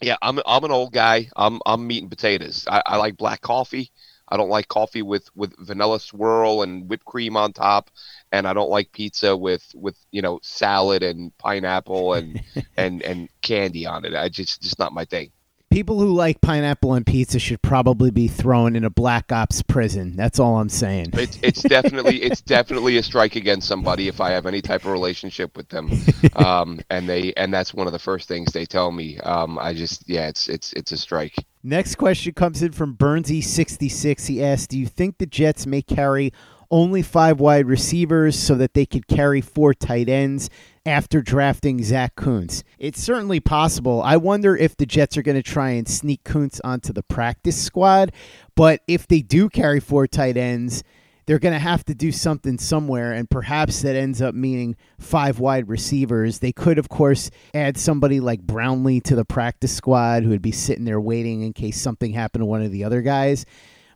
yeah, 0.00 0.16
I'm 0.22 0.38
I'm 0.46 0.64
an 0.64 0.70
old 0.70 0.92
guy. 0.92 1.28
I'm 1.36 1.60
I'm 1.66 1.86
meat 1.86 2.02
and 2.02 2.10
potatoes. 2.10 2.66
I, 2.68 2.82
I 2.86 2.96
like 2.96 3.16
black 3.16 3.40
coffee. 3.40 3.90
I 4.30 4.36
don't 4.36 4.50
like 4.50 4.68
coffee 4.68 5.02
with 5.02 5.28
with 5.34 5.54
vanilla 5.66 6.00
swirl 6.00 6.62
and 6.62 6.88
whipped 6.88 7.04
cream 7.04 7.36
on 7.36 7.52
top, 7.52 7.90
and 8.32 8.46
I 8.46 8.52
don't 8.52 8.70
like 8.70 8.92
pizza 8.92 9.36
with 9.36 9.64
with 9.74 9.96
you 10.12 10.22
know 10.22 10.38
salad 10.42 11.02
and 11.02 11.36
pineapple 11.38 12.14
and 12.14 12.40
and 12.76 13.02
and 13.02 13.28
candy 13.42 13.86
on 13.86 14.04
it. 14.04 14.14
I 14.14 14.28
just 14.28 14.62
just 14.62 14.78
not 14.78 14.92
my 14.92 15.04
thing. 15.04 15.32
People 15.78 16.00
who 16.00 16.12
like 16.12 16.40
pineapple 16.40 16.94
and 16.94 17.06
pizza 17.06 17.38
should 17.38 17.62
probably 17.62 18.10
be 18.10 18.26
thrown 18.26 18.74
in 18.74 18.82
a 18.82 18.90
black 18.90 19.30
ops 19.30 19.62
prison. 19.62 20.16
That's 20.16 20.40
all 20.40 20.58
I'm 20.58 20.68
saying. 20.68 21.10
It's, 21.12 21.38
it's 21.40 21.62
definitely 21.62 22.20
it's 22.20 22.40
definitely 22.40 22.96
a 22.96 23.02
strike 23.04 23.36
against 23.36 23.68
somebody 23.68 24.08
if 24.08 24.20
I 24.20 24.30
have 24.30 24.44
any 24.44 24.60
type 24.60 24.86
of 24.86 24.90
relationship 24.90 25.56
with 25.56 25.68
them, 25.68 25.88
um, 26.34 26.80
and 26.90 27.08
they 27.08 27.32
and 27.34 27.54
that's 27.54 27.72
one 27.72 27.86
of 27.86 27.92
the 27.92 28.00
first 28.00 28.26
things 28.26 28.52
they 28.52 28.66
tell 28.66 28.90
me. 28.90 29.20
Um, 29.20 29.56
I 29.56 29.72
just 29.72 30.02
yeah, 30.08 30.26
it's 30.26 30.48
it's 30.48 30.72
it's 30.72 30.90
a 30.90 30.96
strike. 30.96 31.36
Next 31.62 31.94
question 31.94 32.34
comes 32.34 32.60
in 32.60 32.72
from 32.72 32.96
Burnsy66. 32.96 34.26
He 34.26 34.42
asked, 34.42 34.70
"Do 34.70 34.80
you 34.80 34.86
think 34.86 35.18
the 35.18 35.26
Jets 35.26 35.64
may 35.64 35.82
carry 35.82 36.32
only 36.72 37.02
five 37.02 37.38
wide 37.38 37.66
receivers 37.66 38.36
so 38.36 38.56
that 38.56 38.74
they 38.74 38.84
could 38.84 39.06
carry 39.06 39.40
four 39.40 39.74
tight 39.74 40.08
ends 40.08 40.50
after 40.88 41.20
drafting 41.20 41.82
Zach 41.82 42.16
Kuntz. 42.16 42.64
It's 42.78 43.02
certainly 43.02 43.40
possible. 43.40 44.02
I 44.02 44.16
wonder 44.16 44.56
if 44.56 44.76
the 44.76 44.86
Jets 44.86 45.16
are 45.16 45.22
going 45.22 45.36
to 45.36 45.42
try 45.42 45.70
and 45.70 45.86
sneak 45.86 46.24
Kuntz 46.24 46.60
onto 46.64 46.92
the 46.92 47.02
practice 47.02 47.62
squad, 47.62 48.12
but 48.56 48.80
if 48.88 49.06
they 49.06 49.20
do 49.20 49.48
carry 49.48 49.80
four 49.80 50.06
tight 50.06 50.36
ends, 50.36 50.82
they're 51.26 51.38
going 51.38 51.52
to 51.52 51.58
have 51.58 51.84
to 51.84 51.94
do 51.94 52.10
something 52.10 52.56
somewhere, 52.56 53.12
and 53.12 53.28
perhaps 53.28 53.82
that 53.82 53.94
ends 53.94 54.22
up 54.22 54.34
meaning 54.34 54.76
five 54.98 55.38
wide 55.38 55.68
receivers. 55.68 56.38
They 56.38 56.52
could, 56.52 56.78
of 56.78 56.88
course, 56.88 57.30
add 57.52 57.76
somebody 57.76 58.18
like 58.18 58.40
Brownlee 58.40 59.00
to 59.02 59.14
the 59.14 59.26
practice 59.26 59.76
squad 59.76 60.22
who 60.22 60.30
would 60.30 60.40
be 60.40 60.52
sitting 60.52 60.86
there 60.86 61.00
waiting 61.00 61.42
in 61.42 61.52
case 61.52 61.78
something 61.78 62.14
happened 62.14 62.40
to 62.40 62.46
one 62.46 62.62
of 62.62 62.72
the 62.72 62.82
other 62.82 63.02
guys. 63.02 63.44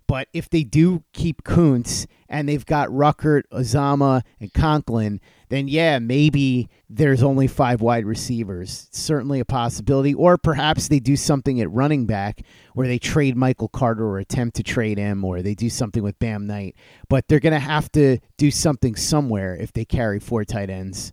But 0.07 0.29
if 0.33 0.49
they 0.51 0.65
do 0.65 1.05
keep 1.13 1.45
Kuntz 1.45 2.07
and 2.29 2.49
they've 2.49 2.65
got 2.65 2.89
Ruckert, 2.89 3.43
Uzomah, 3.53 4.23
and 4.41 4.53
Conklin, 4.53 5.21
then 5.49 5.69
yeah, 5.69 5.99
maybe 5.99 6.69
there's 6.89 7.23
only 7.23 7.47
five 7.47 7.81
wide 7.81 8.07
receivers. 8.07 8.89
Certainly 8.91 9.41
a 9.41 9.45
possibility. 9.45 10.15
Or 10.15 10.39
perhaps 10.39 10.89
they 10.89 10.99
do 10.99 11.17
something 11.17 11.61
at 11.61 11.71
running 11.71 12.07
back 12.07 12.43
where 12.75 12.87
they 12.87 12.99
trade 12.99 13.37
Michael 13.37 13.69
Carter 13.69 14.05
or 14.07 14.19
attempt 14.19 14.57
to 14.57 14.63
trade 14.63 14.99
him, 14.99 15.25
or 15.25 15.43
they 15.43 15.55
do 15.55 15.69
something 15.69 16.03
with 16.03 16.19
Bam 16.19 16.47
Knight. 16.47 16.75
But 17.09 17.29
they're 17.29 17.41
going 17.41 17.53
to 17.53 17.59
have 17.59 17.93
to 17.93 18.19
do 18.39 18.51
something 18.51 18.97
somewhere 18.97 19.55
if 19.55 19.73
they 19.73 19.85
carry 19.85 20.19
four 20.19 20.45
tight 20.45 20.71
ends. 20.71 21.13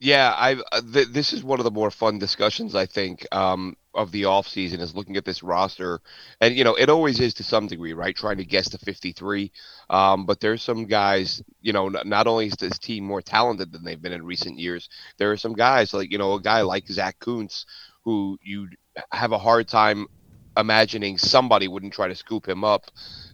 Yeah, 0.00 0.32
I 0.36 0.54
uh, 0.72 0.80
th- 0.92 1.08
this 1.08 1.32
is 1.32 1.42
one 1.42 1.58
of 1.58 1.64
the 1.64 1.72
more 1.72 1.90
fun 1.90 2.18
discussions 2.20 2.74
I 2.76 2.86
think 2.86 3.26
um, 3.34 3.76
of 3.94 4.12
the 4.12 4.26
off 4.26 4.46
season 4.46 4.80
is 4.80 4.94
looking 4.94 5.16
at 5.16 5.24
this 5.24 5.42
roster, 5.42 6.00
and 6.40 6.54
you 6.54 6.62
know 6.64 6.74
it 6.76 6.88
always 6.88 7.18
is 7.18 7.34
to 7.34 7.42
some 7.44 7.66
degree, 7.66 7.94
right? 7.94 8.14
Trying 8.14 8.36
to 8.36 8.44
guess 8.44 8.68
the 8.68 8.78
53, 8.78 9.50
um, 9.90 10.24
but 10.24 10.38
there's 10.38 10.62
some 10.62 10.86
guys, 10.86 11.42
you 11.62 11.72
know, 11.72 11.88
not, 11.88 12.06
not 12.06 12.26
only 12.28 12.46
is 12.46 12.54
this 12.54 12.78
team 12.78 13.04
more 13.04 13.22
talented 13.22 13.72
than 13.72 13.84
they've 13.84 14.00
been 14.00 14.12
in 14.12 14.24
recent 14.24 14.58
years, 14.60 14.88
there 15.18 15.32
are 15.32 15.36
some 15.36 15.54
guys 15.54 15.92
like 15.92 16.12
you 16.12 16.18
know 16.18 16.34
a 16.34 16.40
guy 16.42 16.60
like 16.62 16.86
Zach 16.86 17.18
Kuntz 17.18 17.66
who 18.04 18.38
you'd 18.42 18.76
have 19.12 19.32
a 19.32 19.38
hard 19.38 19.66
time 19.66 20.06
imagining 20.56 21.18
somebody 21.18 21.66
wouldn't 21.68 21.92
try 21.92 22.06
to 22.08 22.14
scoop 22.14 22.48
him 22.48 22.62
up 22.64 22.84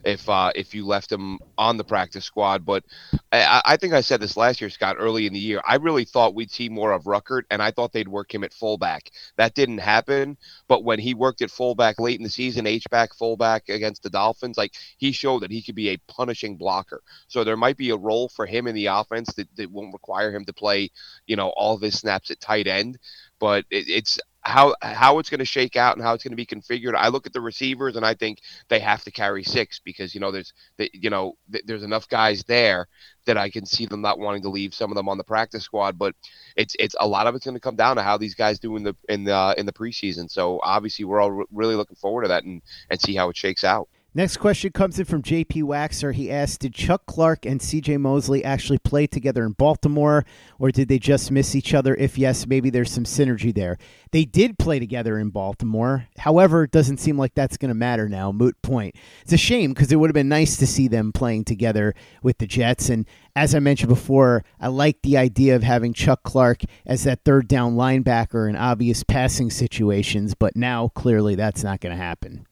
if 0.04 0.28
uh, 0.28 0.52
if 0.54 0.74
you 0.74 0.86
left 0.86 1.10
him 1.10 1.38
on 1.56 1.76
the 1.76 1.84
practice 1.84 2.24
squad. 2.24 2.64
But 2.64 2.84
I, 3.32 3.62
I, 3.64 3.76
think 3.76 3.94
I 3.94 4.00
said 4.00 4.20
this 4.20 4.36
last 4.36 4.60
year, 4.60 4.70
Scott, 4.70 4.96
early 4.98 5.26
in 5.26 5.32
the 5.32 5.38
year. 5.38 5.60
I 5.66 5.76
really 5.76 6.04
thought 6.04 6.34
we'd 6.34 6.50
see 6.50 6.68
more 6.68 6.92
of 6.92 7.04
Ruckert, 7.04 7.42
and 7.50 7.62
I 7.62 7.70
thought 7.70 7.92
they'd 7.92 8.08
work 8.08 8.34
him 8.34 8.44
at 8.44 8.52
fullback. 8.52 9.10
That 9.36 9.54
didn't 9.54 9.78
happen. 9.78 10.36
But 10.68 10.84
when 10.84 10.98
he 10.98 11.14
worked 11.14 11.42
at 11.42 11.50
fullback 11.50 11.98
late 11.98 12.18
in 12.18 12.24
the 12.24 12.30
season, 12.30 12.66
H 12.66 12.84
back, 12.90 13.14
fullback 13.14 13.68
against 13.68 14.02
the 14.02 14.10
Dolphins, 14.10 14.58
like 14.58 14.74
he 14.98 15.12
showed 15.12 15.42
that 15.42 15.50
he 15.50 15.62
could 15.62 15.74
be 15.74 15.90
a 15.90 15.98
punishing 16.08 16.56
blocker. 16.56 17.02
So 17.28 17.44
there 17.44 17.56
might 17.56 17.76
be 17.76 17.90
a 17.90 17.96
role 17.96 18.28
for 18.28 18.46
him 18.46 18.66
in 18.66 18.74
the 18.74 18.86
offense 18.86 19.32
that, 19.34 19.48
that 19.56 19.70
won't 19.70 19.92
require 19.92 20.34
him 20.34 20.44
to 20.44 20.52
play, 20.52 20.90
you 21.26 21.36
know, 21.36 21.48
all 21.56 21.74
of 21.74 21.82
his 21.82 21.98
snaps 21.98 22.30
at 22.30 22.40
tight 22.40 22.66
end 22.66 22.98
but 23.40 23.64
it, 23.70 23.88
it's 23.88 24.18
how 24.44 24.74
how 24.82 25.18
it's 25.18 25.30
going 25.30 25.38
to 25.38 25.44
shake 25.44 25.76
out 25.76 25.96
and 25.96 26.04
how 26.04 26.12
it's 26.12 26.22
going 26.22 26.32
to 26.32 26.36
be 26.36 26.46
configured. 26.46 26.94
I 26.94 27.08
look 27.08 27.26
at 27.26 27.32
the 27.32 27.40
receivers 27.40 27.96
and 27.96 28.04
I 28.04 28.14
think 28.14 28.40
they 28.68 28.78
have 28.80 29.02
to 29.04 29.10
carry 29.10 29.42
six 29.42 29.80
because 29.82 30.14
you 30.14 30.20
know 30.20 30.30
there's 30.30 30.52
you 30.78 31.10
know 31.10 31.36
there's 31.48 31.82
enough 31.82 32.08
guys 32.08 32.44
there 32.44 32.86
that 33.26 33.38
I 33.38 33.48
can 33.48 33.64
see 33.64 33.86
them 33.86 34.02
not 34.02 34.18
wanting 34.18 34.42
to 34.42 34.50
leave 34.50 34.74
some 34.74 34.90
of 34.90 34.96
them 34.96 35.08
on 35.08 35.16
the 35.16 35.24
practice 35.24 35.64
squad. 35.64 35.98
But 35.98 36.14
it's 36.56 36.76
it's 36.78 36.94
a 37.00 37.08
lot 37.08 37.26
of 37.26 37.34
it's 37.34 37.44
going 37.44 37.54
to 37.54 37.60
come 37.60 37.76
down 37.76 37.96
to 37.96 38.02
how 38.02 38.18
these 38.18 38.34
guys 38.34 38.58
do 38.58 38.76
in 38.76 38.82
the 38.82 38.94
in 39.08 39.24
the 39.24 39.54
in 39.56 39.66
the 39.66 39.72
preseason. 39.72 40.30
So 40.30 40.60
obviously 40.62 41.04
we're 41.06 41.20
all 41.20 41.44
really 41.50 41.74
looking 41.74 41.96
forward 41.96 42.22
to 42.22 42.28
that 42.28 42.44
and 42.44 42.60
and 42.90 43.00
see 43.00 43.14
how 43.14 43.30
it 43.30 43.36
shakes 43.36 43.64
out. 43.64 43.88
Next 44.16 44.36
question 44.36 44.70
comes 44.70 45.00
in 45.00 45.06
from 45.06 45.22
JP 45.22 45.64
Waxer. 45.64 46.14
He 46.14 46.30
asked 46.30 46.60
Did 46.60 46.72
Chuck 46.72 47.04
Clark 47.04 47.44
and 47.44 47.60
CJ 47.60 47.98
Mosley 47.98 48.44
actually 48.44 48.78
play 48.78 49.08
together 49.08 49.44
in 49.44 49.54
Baltimore, 49.54 50.24
or 50.56 50.70
did 50.70 50.86
they 50.86 51.00
just 51.00 51.32
miss 51.32 51.56
each 51.56 51.74
other? 51.74 51.96
If 51.96 52.16
yes, 52.16 52.46
maybe 52.46 52.70
there's 52.70 52.92
some 52.92 53.02
synergy 53.02 53.52
there. 53.52 53.76
They 54.12 54.24
did 54.24 54.56
play 54.56 54.78
together 54.78 55.18
in 55.18 55.30
Baltimore. 55.30 56.06
However, 56.16 56.62
it 56.62 56.70
doesn't 56.70 56.98
seem 56.98 57.18
like 57.18 57.34
that's 57.34 57.56
going 57.56 57.70
to 57.70 57.74
matter 57.74 58.08
now. 58.08 58.30
Moot 58.30 58.54
point. 58.62 58.94
It's 59.22 59.32
a 59.32 59.36
shame 59.36 59.72
because 59.72 59.90
it 59.90 59.96
would 59.96 60.10
have 60.10 60.14
been 60.14 60.28
nice 60.28 60.56
to 60.58 60.66
see 60.68 60.86
them 60.86 61.10
playing 61.10 61.46
together 61.46 61.92
with 62.22 62.38
the 62.38 62.46
Jets. 62.46 62.90
And 62.90 63.06
as 63.34 63.52
I 63.52 63.58
mentioned 63.58 63.88
before, 63.88 64.44
I 64.60 64.68
like 64.68 65.02
the 65.02 65.16
idea 65.16 65.56
of 65.56 65.64
having 65.64 65.92
Chuck 65.92 66.22
Clark 66.22 66.62
as 66.86 67.02
that 67.02 67.24
third 67.24 67.48
down 67.48 67.74
linebacker 67.74 68.48
in 68.48 68.54
obvious 68.54 69.02
passing 69.02 69.50
situations, 69.50 70.36
but 70.36 70.54
now 70.54 70.86
clearly 70.94 71.34
that's 71.34 71.64
not 71.64 71.80
going 71.80 71.96
to 71.96 72.00
happen 72.00 72.46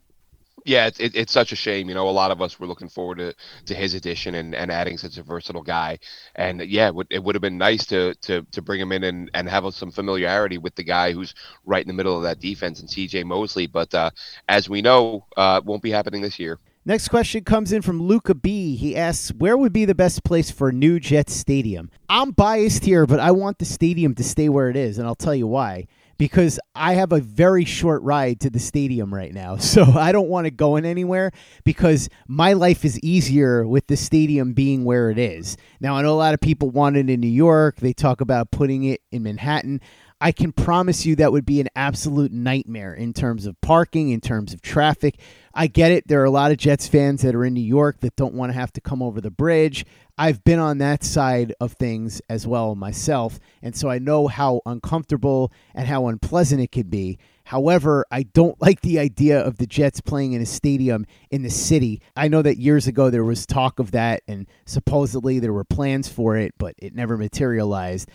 yeah, 0.65 0.87
it, 0.87 1.01
it, 1.01 1.17
it's 1.17 1.33
such 1.33 1.53
a 1.53 1.57
shame. 1.57 1.89
You 1.89 1.95
know, 1.95 2.09
a 2.09 2.11
lot 2.11 2.31
of 2.31 2.41
us 2.41 2.59
were 2.59 2.67
looking 2.67 2.89
forward 2.89 3.19
to, 3.19 3.35
to 3.67 3.75
his 3.75 3.95
addition 3.95 4.35
and, 4.35 4.55
and 4.55 4.71
adding 4.71 4.99
such 4.99 5.19
a 5.19 5.23
versatile 5.23 5.63
guy. 5.63 5.99
And 6.35 6.61
yeah, 6.61 6.89
it 6.89 6.95
would, 6.95 7.07
it 7.11 7.23
would 7.23 7.35
have 7.35 7.43
been 7.43 7.59
nice 7.59 7.87
to, 7.87 8.15
to, 8.23 8.47
to 8.53 8.63
bring 8.63 8.81
him 8.81 8.93
in 8.93 9.05
and, 9.05 9.31
and 9.35 9.49
have 9.49 9.73
some 9.75 9.91
familiarity 9.91 10.59
with 10.59 10.75
the 10.75 10.85
guy 10.85 11.13
who's 11.13 11.35
right 11.65 11.83
in 11.83 11.89
the 11.89 11.95
middle 11.95 12.17
of 12.17 12.23
that 12.23 12.41
defense 12.41 12.81
and 12.81 12.89
CJ 12.89 13.25
Mosley. 13.25 13.67
But 13.67 13.95
uh, 13.95 14.11
as 14.49 14.69
we 14.69 14.83
know, 14.83 15.27
uh, 15.37 15.61
won't 15.65 15.83
be 15.83 15.91
happening 15.91 16.23
this 16.23 16.39
year. 16.39 16.59
Next 16.85 17.09
question 17.09 17.45
comes 17.45 17.73
in 17.73 17.81
from 17.81 18.03
Luca 18.03 18.35
B. 18.35 18.75
He 18.75 18.97
asks, 18.97 19.33
Where 19.33 19.57
would 19.57 19.73
be 19.73 19.85
the 19.85 19.95
best 19.95 20.25
place 20.25 20.51
for 20.51 20.73
new 20.73 20.99
Jets 20.99 21.33
stadium? 21.33 21.91
I'm 22.09 22.33
biased 22.33 22.85
here, 22.85 23.07
but 23.07 23.21
I 23.21 23.31
want 23.31 23.59
the 23.59 23.65
stadium 23.65 24.17
to 24.17 24.25
stay 24.25 24.49
where 24.49 24.69
it 24.69 24.77
is, 24.77 24.99
and 24.99 25.07
I'll 25.07 25.15
tell 25.15 25.35
you 25.35 25.47
why 25.47 25.87
because 26.23 26.61
I 26.73 26.95
have 26.95 27.11
a 27.11 27.19
very 27.19 27.65
short 27.65 28.01
ride 28.05 28.39
to 28.43 28.51
the 28.51 28.61
stadium 28.61 29.13
right 29.13 29.35
now. 29.35 29.57
So 29.73 29.85
I 29.85 30.13
don't 30.13 30.29
want 30.29 30.45
to 30.45 30.53
go 30.53 30.77
in 30.77 30.85
anywhere 30.85 31.33
because 31.65 32.09
my 32.29 32.53
life 32.53 32.85
is 32.85 33.01
easier 33.01 33.67
with 33.67 33.87
the 33.89 33.97
stadium 33.97 34.53
being 34.53 34.85
where 34.85 35.11
it 35.11 35.19
is. 35.19 35.57
Now, 35.81 35.97
I 35.97 36.03
know 36.03 36.13
a 36.13 36.15
lot 36.15 36.35
of 36.35 36.41
people 36.41 36.71
want 36.71 36.97
it 36.97 37.11
in 37.11 37.21
New 37.21 37.27
York. 37.27 37.77
They 37.77 37.95
talk 37.95 38.21
about 38.21 38.53
putting 38.53 38.85
it 38.85 39.01
in 39.11 39.25
Manhattan. 39.25 39.81
I 40.21 40.31
can 40.31 40.53
promise 40.53 41.05
you 41.05 41.17
that 41.17 41.33
would 41.33 41.45
be 41.45 41.61
an 41.61 41.69
absolute 41.75 42.31
nightmare 42.31 42.95
in 42.95 43.13
terms 43.13 43.47
of 43.47 43.61
parking, 43.61 44.11
in 44.11 44.21
terms 44.21 44.55
of 44.55 44.63
traffic. 44.63 45.19
I 45.53 45.67
get 45.67 45.91
it. 45.91 46.07
There 46.07 46.21
are 46.21 46.27
a 46.27 46.31
lot 46.31 46.53
of 46.53 46.59
Jets 46.59 46.87
fans 46.87 47.23
that 47.23 47.35
are 47.35 47.45
in 47.45 47.55
New 47.55 47.61
York 47.61 47.99
that 48.01 48.15
don't 48.15 48.35
want 48.35 48.53
to 48.53 48.55
have 48.59 48.73
to 48.75 48.81
come 48.81 49.03
over 49.03 49.21
the 49.21 49.33
bridge. 49.33 49.85
I've 50.23 50.45
been 50.45 50.61
on 50.61 50.79
that 50.79 51.03
side 51.03 51.53
of 51.61 51.73
things 51.73 52.23
as 52.29 52.47
well 52.47 52.77
myself, 52.77 53.41
and 53.61 53.75
so 53.75 53.91
I 53.91 53.99
know 53.99 54.29
how 54.29 54.61
uncomfortable 54.65 55.51
and 55.75 55.89
how 55.89 56.07
unpleasant 56.07 56.61
it 56.61 56.71
could 56.71 56.91
be. 56.91 57.19
However, 57.43 58.07
I 58.09 58.23
don't 58.23 58.61
like 58.63 58.83
the 58.83 59.01
idea 59.01 59.41
of 59.41 59.57
the 59.57 59.67
Jets 59.67 60.01
playing 60.01 60.35
in 60.35 60.41
a 60.41 60.47
stadium 60.47 61.07
in 61.33 61.43
the 61.43 61.51
city. 61.51 62.01
I 62.15 62.29
know 62.29 62.41
that 62.41 62.59
years 62.59 62.87
ago 62.87 63.11
there 63.11 63.25
was 63.25 63.47
talk 63.47 63.81
of 63.81 63.91
that, 63.91 64.23
and 64.29 64.47
supposedly 64.65 65.41
there 65.41 65.53
were 65.53 65.65
plans 65.65 66.09
for 66.09 66.37
it, 66.37 66.55
but 66.57 66.77
it 66.79 66.95
never 66.95 67.17
materialized. 67.17 68.09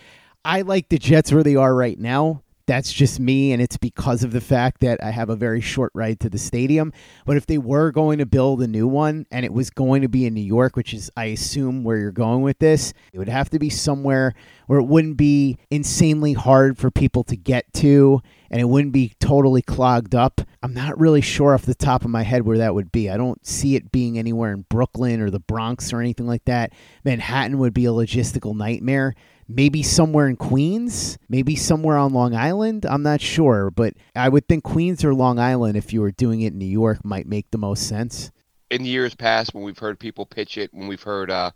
I 0.45 0.61
like 0.61 0.87
the 0.87 0.99
Jets 0.99 1.33
where 1.33 1.43
they 1.43 1.57
are 1.57 1.75
right 1.75 1.99
now. 1.99 2.41
That's 2.67 2.91
just 2.91 3.19
me, 3.19 3.53
and 3.53 3.61
it's 3.61 3.77
because 3.77 4.25
of 4.25 4.33
the 4.33 4.41
fact 4.41 4.81
that 4.81 5.01
I 5.01 5.11
have 5.11 5.29
a 5.29 5.37
very 5.37 5.61
short 5.61 5.91
ride 5.95 6.19
to 6.19 6.29
the 6.29 6.37
stadium. 6.37 6.91
But 7.25 7.37
if 7.37 7.45
they 7.45 7.57
were 7.57 7.91
going 7.91 8.19
to 8.19 8.25
build 8.25 8.61
a 8.61 8.67
new 8.67 8.87
one 8.87 9.25
and 9.31 9.45
it 9.45 9.53
was 9.53 9.69
going 9.69 10.01
to 10.01 10.09
be 10.09 10.25
in 10.25 10.33
New 10.33 10.41
York, 10.41 10.75
which 10.75 10.93
is, 10.93 11.09
I 11.15 11.25
assume, 11.25 11.85
where 11.85 11.97
you're 11.97 12.11
going 12.11 12.41
with 12.41 12.59
this, 12.59 12.93
it 13.13 13.19
would 13.19 13.29
have 13.29 13.49
to 13.51 13.59
be 13.59 13.69
somewhere 13.69 14.33
where 14.67 14.79
it 14.79 14.85
wouldn't 14.85 15.15
be 15.15 15.57
insanely 15.71 16.33
hard 16.33 16.77
for 16.77 16.91
people 16.91 17.23
to 17.23 17.37
get 17.37 17.73
to 17.75 18.21
and 18.51 18.61
it 18.61 18.65
wouldn't 18.65 18.93
be 18.93 19.13
totally 19.19 19.61
clogged 19.61 20.13
up. 20.13 20.41
I'm 20.61 20.73
not 20.73 20.99
really 20.99 21.21
sure 21.21 21.53
off 21.53 21.63
the 21.63 21.75
top 21.75 22.03
of 22.03 22.11
my 22.11 22.23
head 22.23 22.45
where 22.45 22.57
that 22.57 22.75
would 22.75 22.91
be. 22.91 23.09
I 23.09 23.17
don't 23.17 23.45
see 23.45 23.75
it 23.75 23.91
being 23.91 24.17
anywhere 24.17 24.51
in 24.51 24.65
Brooklyn 24.69 25.21
or 25.21 25.29
the 25.29 25.39
Bronx 25.39 25.93
or 25.93 26.01
anything 26.01 26.27
like 26.27 26.45
that. 26.45 26.73
Manhattan 27.05 27.59
would 27.59 27.73
be 27.73 27.85
a 27.85 27.91
logistical 27.91 28.55
nightmare 28.55 29.15
maybe 29.47 29.83
somewhere 29.83 30.27
in 30.27 30.35
Queens, 30.35 31.17
maybe 31.29 31.55
somewhere 31.55 31.97
on 31.97 32.13
Long 32.13 32.35
Island. 32.35 32.85
I'm 32.85 33.03
not 33.03 33.21
sure, 33.21 33.71
but 33.71 33.93
I 34.15 34.29
would 34.29 34.47
think 34.47 34.63
Queens 34.63 35.03
or 35.03 35.13
Long 35.13 35.39
Island, 35.39 35.77
if 35.77 35.93
you 35.93 36.01
were 36.01 36.11
doing 36.11 36.41
it 36.41 36.53
in 36.53 36.59
New 36.59 36.65
York, 36.65 37.03
might 37.03 37.27
make 37.27 37.49
the 37.51 37.57
most 37.57 37.87
sense. 37.87 38.31
In 38.69 38.85
years 38.85 39.15
past, 39.15 39.53
when 39.53 39.63
we've 39.63 39.77
heard 39.77 39.99
people 39.99 40.25
pitch 40.25 40.57
it, 40.57 40.69
when 40.73 40.87
we've 40.87 41.01
heard 41.01 41.31
uh, 41.31 41.51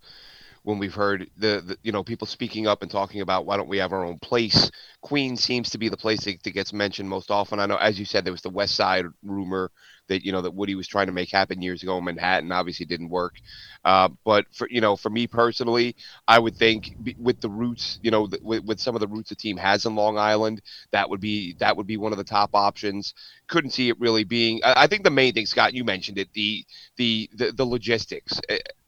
when 0.63 0.77
we've 0.77 0.93
heard 0.93 1.29
the, 1.37 1.61
the, 1.65 1.77
you 1.83 1.91
know 1.91 2.03
people 2.03 2.27
speaking 2.27 2.67
up 2.67 2.81
and 2.81 2.91
talking 2.91 3.21
about 3.21 3.45
why 3.45 3.57
don't 3.57 3.67
we 3.67 3.79
have 3.79 3.93
our 3.93 4.05
own 4.05 4.19
place. 4.19 4.71
Queens 5.01 5.43
seems 5.43 5.71
to 5.71 5.77
be 5.77 5.89
the 5.89 5.97
place 5.97 6.23
that, 6.25 6.41
that 6.43 6.51
gets 6.51 6.71
mentioned 6.71 7.09
most 7.09 7.31
often. 7.31 7.59
I 7.59 7.65
know, 7.65 7.77
as 7.77 7.99
you 7.99 8.05
said, 8.05 8.23
there 8.23 8.31
was 8.31 8.41
the 8.41 8.49
West 8.49 8.75
Side 8.75 9.05
rumor 9.23 9.71
that 10.07 10.25
you 10.25 10.31
know 10.31 10.41
that 10.41 10.53
Woody 10.53 10.75
was 10.75 10.87
trying 10.87 11.07
to 11.07 11.13
make 11.13 11.31
happen 11.31 11.61
years 11.61 11.83
ago 11.83 11.97
in 11.97 12.03
Manhattan. 12.03 12.51
Obviously, 12.51 12.85
didn't 12.85 13.09
work. 13.09 13.35
Uh, 13.83 14.09
but 14.23 14.45
for 14.51 14.67
you 14.69 14.81
know, 14.81 14.95
for 14.95 15.09
me 15.09 15.27
personally, 15.27 15.95
I 16.27 16.39
would 16.39 16.55
think 16.55 16.95
with 17.17 17.41
the 17.41 17.49
roots, 17.49 17.99
you 18.03 18.11
know, 18.11 18.27
with, 18.41 18.63
with 18.65 18.79
some 18.79 18.95
of 18.95 19.01
the 19.01 19.07
roots 19.07 19.29
the 19.29 19.35
team 19.35 19.57
has 19.57 19.85
in 19.85 19.95
Long 19.95 20.17
Island, 20.17 20.61
that 20.91 21.09
would 21.09 21.21
be 21.21 21.53
that 21.59 21.75
would 21.77 21.87
be 21.87 21.97
one 21.97 22.11
of 22.11 22.17
the 22.17 22.23
top 22.23 22.51
options. 22.53 23.13
Couldn't 23.47 23.71
see 23.71 23.89
it 23.89 23.99
really 23.99 24.23
being. 24.23 24.61
I, 24.63 24.83
I 24.83 24.87
think 24.87 25.03
the 25.03 25.09
main 25.09 25.33
thing, 25.33 25.45
Scott, 25.45 25.73
you 25.73 25.83
mentioned 25.83 26.17
it, 26.17 26.29
the 26.33 26.65
the 26.97 27.29
the, 27.33 27.51
the 27.51 27.65
logistics. 27.65 28.39